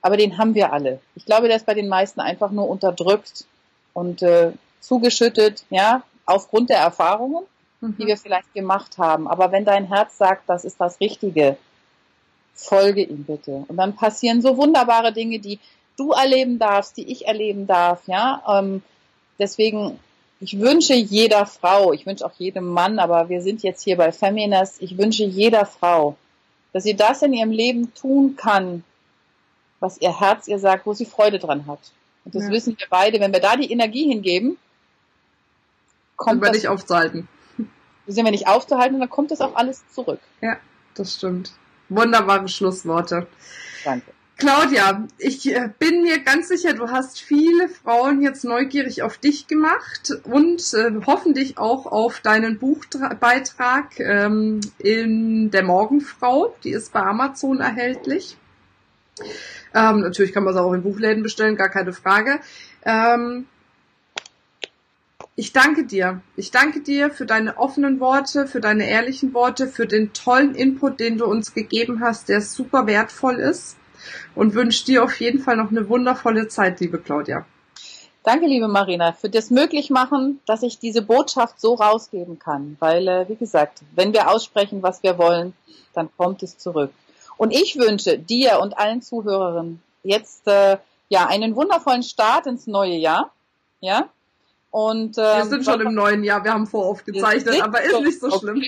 aber 0.00 0.16
den 0.16 0.38
haben 0.38 0.54
wir 0.54 0.72
alle. 0.72 1.00
Ich 1.14 1.26
glaube, 1.26 1.48
der 1.48 1.56
ist 1.56 1.66
bei 1.66 1.74
den 1.74 1.88
meisten 1.88 2.20
einfach 2.20 2.50
nur 2.50 2.68
unterdrückt 2.68 3.46
und 3.92 4.22
äh, 4.22 4.52
zugeschüttet, 4.80 5.64
ja, 5.70 6.02
aufgrund 6.24 6.70
der 6.70 6.78
Erfahrungen, 6.78 7.44
mhm. 7.80 7.96
die 7.98 8.06
wir 8.06 8.16
vielleicht 8.16 8.52
gemacht 8.54 8.98
haben. 8.98 9.28
Aber 9.28 9.52
wenn 9.52 9.64
dein 9.64 9.86
Herz 9.86 10.18
sagt, 10.18 10.48
das 10.48 10.64
ist 10.64 10.80
das 10.80 11.00
Richtige, 11.00 11.56
folge 12.54 13.02
ihm 13.02 13.24
bitte. 13.24 13.64
Und 13.68 13.76
dann 13.76 13.94
passieren 13.94 14.42
so 14.42 14.56
wunderbare 14.56 15.12
Dinge, 15.12 15.38
die 15.38 15.58
du 15.96 16.12
erleben 16.12 16.58
darfst, 16.58 16.96
die 16.96 17.10
ich 17.10 17.26
erleben 17.26 17.66
darf, 17.66 18.06
ja. 18.06 18.42
Ähm, 18.48 18.82
deswegen 19.38 19.98
ich 20.40 20.60
wünsche 20.60 20.94
jeder 20.94 21.46
Frau, 21.46 21.92
ich 21.92 22.06
wünsche 22.06 22.24
auch 22.24 22.32
jedem 22.38 22.68
Mann, 22.68 22.98
aber 22.98 23.28
wir 23.28 23.42
sind 23.42 23.62
jetzt 23.62 23.82
hier 23.82 23.96
bei 23.96 24.12
Feminist, 24.12 24.80
ich 24.80 24.96
wünsche 24.96 25.24
jeder 25.24 25.66
Frau, 25.66 26.16
dass 26.72 26.84
sie 26.84 26.94
das 26.94 27.22
in 27.22 27.32
ihrem 27.32 27.50
Leben 27.50 27.92
tun 27.94 28.36
kann, 28.36 28.84
was 29.80 30.00
ihr 30.00 30.18
Herz 30.18 30.46
ihr 30.46 30.58
sagt, 30.58 30.86
wo 30.86 30.94
sie 30.94 31.06
Freude 31.06 31.38
dran 31.38 31.66
hat. 31.66 31.80
Und 32.24 32.34
das 32.34 32.44
ja. 32.44 32.50
wissen 32.50 32.76
wir 32.78 32.86
beide, 32.88 33.18
wenn 33.20 33.32
wir 33.32 33.40
da 33.40 33.56
die 33.56 33.70
Energie 33.70 34.08
hingeben, 34.08 34.58
kommt 36.16 36.42
sind 36.42 36.44
wir 36.44 36.52
nicht 36.52 36.68
aufzuhalten. 36.68 37.28
Sind 38.08 38.24
wir 38.24 38.32
nicht 38.32 38.48
aufzuhalten, 38.48 38.98
dann 38.98 39.08
kommt 39.08 39.30
das 39.30 39.40
auch 39.40 39.54
alles 39.54 39.86
zurück. 39.92 40.20
Ja, 40.40 40.56
das 40.94 41.14
stimmt. 41.14 41.52
Wunderbare 41.88 42.48
Schlussworte. 42.48 43.26
Danke. 43.84 44.12
Claudia, 44.38 45.08
ich 45.18 45.52
äh, 45.52 45.68
bin 45.80 46.02
mir 46.02 46.20
ganz 46.20 46.46
sicher, 46.46 46.72
du 46.72 46.88
hast 46.90 47.20
viele 47.20 47.68
Frauen 47.68 48.22
jetzt 48.22 48.44
neugierig 48.44 49.02
auf 49.02 49.18
dich 49.18 49.48
gemacht 49.48 50.12
und 50.22 50.62
äh, 50.74 50.92
hoffentlich 51.06 51.58
auch 51.58 51.86
auf 51.86 52.20
deinen 52.20 52.58
Buchbeitrag 52.58 53.98
ähm, 53.98 54.60
in 54.78 55.50
der 55.50 55.64
Morgenfrau. 55.64 56.54
Die 56.62 56.70
ist 56.70 56.92
bei 56.92 57.00
Amazon 57.00 57.58
erhältlich. 57.58 58.36
Ähm, 59.74 60.00
natürlich 60.00 60.32
kann 60.32 60.44
man 60.44 60.54
es 60.54 60.60
auch 60.60 60.72
in 60.72 60.84
Buchläden 60.84 61.24
bestellen, 61.24 61.56
gar 61.56 61.68
keine 61.68 61.92
Frage. 61.92 62.38
Ähm, 62.84 63.46
ich 65.38 65.52
danke 65.52 65.84
dir. 65.84 66.20
Ich 66.34 66.50
danke 66.50 66.80
dir 66.80 67.10
für 67.10 67.24
deine 67.24 67.58
offenen 67.58 68.00
Worte, 68.00 68.48
für 68.48 68.60
deine 68.60 68.88
ehrlichen 68.88 69.32
Worte, 69.34 69.68
für 69.68 69.86
den 69.86 70.12
tollen 70.12 70.56
Input, 70.56 70.98
den 70.98 71.16
du 71.16 71.26
uns 71.26 71.54
gegeben 71.54 72.00
hast, 72.00 72.28
der 72.28 72.40
super 72.40 72.88
wertvoll 72.88 73.36
ist 73.36 73.76
und 74.34 74.54
wünsche 74.54 74.84
dir 74.84 75.04
auf 75.04 75.20
jeden 75.20 75.38
Fall 75.38 75.56
noch 75.56 75.70
eine 75.70 75.88
wundervolle 75.88 76.48
Zeit, 76.48 76.80
liebe 76.80 76.98
Claudia. 76.98 77.46
Danke, 78.24 78.46
liebe 78.46 78.66
Marina, 78.66 79.12
für 79.12 79.30
das 79.30 79.50
Möglichmachen, 79.50 80.40
dass 80.44 80.64
ich 80.64 80.80
diese 80.80 81.02
Botschaft 81.02 81.60
so 81.60 81.74
rausgeben 81.74 82.40
kann. 82.40 82.76
Weil, 82.80 83.06
äh, 83.06 83.28
wie 83.28 83.36
gesagt, 83.36 83.82
wenn 83.94 84.12
wir 84.12 84.28
aussprechen, 84.28 84.82
was 84.82 85.04
wir 85.04 85.18
wollen, 85.18 85.52
dann 85.94 86.08
kommt 86.16 86.42
es 86.42 86.58
zurück. 86.58 86.90
Und 87.36 87.52
ich 87.52 87.76
wünsche 87.76 88.18
dir 88.18 88.58
und 88.60 88.76
allen 88.76 89.02
Zuhörerinnen 89.02 89.80
jetzt 90.02 90.48
äh, 90.48 90.78
ja 91.08 91.28
einen 91.28 91.54
wundervollen 91.54 92.02
Start 92.02 92.48
ins 92.48 92.66
neue 92.66 92.96
Jahr. 92.96 93.30
Ja, 93.80 94.08
und, 94.70 95.16
ähm, 95.16 95.24
wir 95.24 95.44
sind 95.46 95.64
schon 95.64 95.80
im 95.80 95.94
neuen 95.94 96.22
Jahr, 96.22 96.44
wir 96.44 96.52
haben 96.52 96.66
voraufgezeichnet, 96.66 97.62
aber 97.62 97.82
ist 97.82 98.00
nicht 98.00 98.20
so 98.20 98.30
schlimm. 98.38 98.62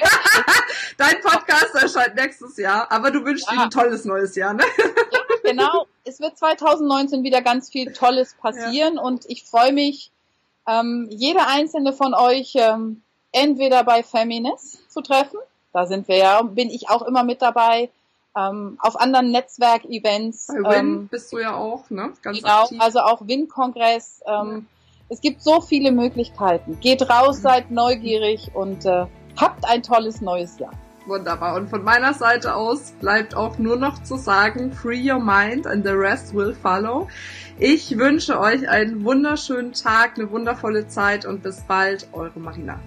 Dein 0.97 1.21
Podcast 1.21 1.75
erscheint 1.75 2.15
nächstes 2.15 2.57
Jahr, 2.57 2.91
aber 2.91 3.11
du 3.11 3.25
wünschst 3.25 3.47
ja. 3.51 3.57
dir 3.57 3.63
ein 3.65 3.71
tolles 3.71 4.05
neues 4.05 4.35
Jahr, 4.35 4.55
ne? 4.55 4.65
Ja, 4.79 5.51
genau. 5.53 5.87
Es 6.05 6.21
wird 6.21 6.39
2019 6.39 7.23
wieder 7.23 7.43
ganz 7.43 7.69
viel 7.69 7.93
Tolles 7.93 8.35
passieren 8.35 8.95
ja. 8.97 9.03
und 9.03 9.25
ich 9.29 9.45
freue 9.45 9.73
mich, 9.73 10.11
ähm, 10.67 11.09
jede 11.11 11.47
einzelne 11.47 11.93
von 11.93 12.15
euch 12.15 12.53
ähm, 12.55 13.03
entweder 13.33 13.85
bei 13.85 14.03
Feminist 14.03 14.91
zu 14.91 15.03
treffen, 15.03 15.39
da 15.73 15.87
sind 15.87 16.09
wir 16.09 16.17
ja, 16.17 16.43
bin 16.43 16.71
ich 16.71 16.89
auch 16.89 17.03
immer 17.03 17.25
mit 17.25 17.43
dabei, 17.43 17.91
ähm, 18.37 18.79
auf 18.81 18.99
anderen 18.99 19.31
Netzwerkevents. 19.31 20.47
Bei 20.47 20.79
Win 20.79 20.79
ähm, 20.79 21.09
bist 21.09 21.33
du 21.33 21.39
ja 21.39 21.55
auch, 21.55 21.91
ne? 21.91 22.13
Ganz 22.23 22.39
genau, 22.39 22.63
aktiv. 22.63 22.81
also 22.81 23.01
auch 23.01 23.27
Win-Kongress. 23.27 24.23
Ähm, 24.27 24.67
es 25.11 25.21
gibt 25.21 25.43
so 25.43 25.61
viele 25.61 25.91
Möglichkeiten. 25.91 26.79
Geht 26.81 27.03
raus, 27.11 27.43
seid 27.43 27.71
neugierig 27.71 28.51
und 28.55 28.87
äh, 28.87 29.07
habt 29.37 29.69
ein 29.69 29.83
tolles 29.83 30.21
neues 30.21 30.59
Jahr. 30.59 30.73
Wunderbar. 31.07 31.57
Und 31.57 31.69
von 31.69 31.83
meiner 31.83 32.15
Seite 32.15 32.55
aus 32.55 32.93
bleibt 33.01 33.35
auch 33.35 33.59
nur 33.59 33.77
noch 33.77 34.03
zu 34.05 34.17
sagen, 34.17 34.73
free 34.73 35.11
your 35.11 35.19
mind 35.19 35.67
and 35.67 35.85
the 35.85 35.93
rest 35.93 36.33
will 36.35 36.55
follow. 36.55 37.09
Ich 37.59 37.99
wünsche 37.99 38.39
euch 38.39 38.69
einen 38.69 39.05
wunderschönen 39.05 39.73
Tag, 39.73 40.13
eine 40.17 40.31
wundervolle 40.31 40.87
Zeit 40.87 41.27
und 41.27 41.43
bis 41.43 41.63
bald, 41.63 42.07
eure 42.13 42.39
Marina. 42.39 42.79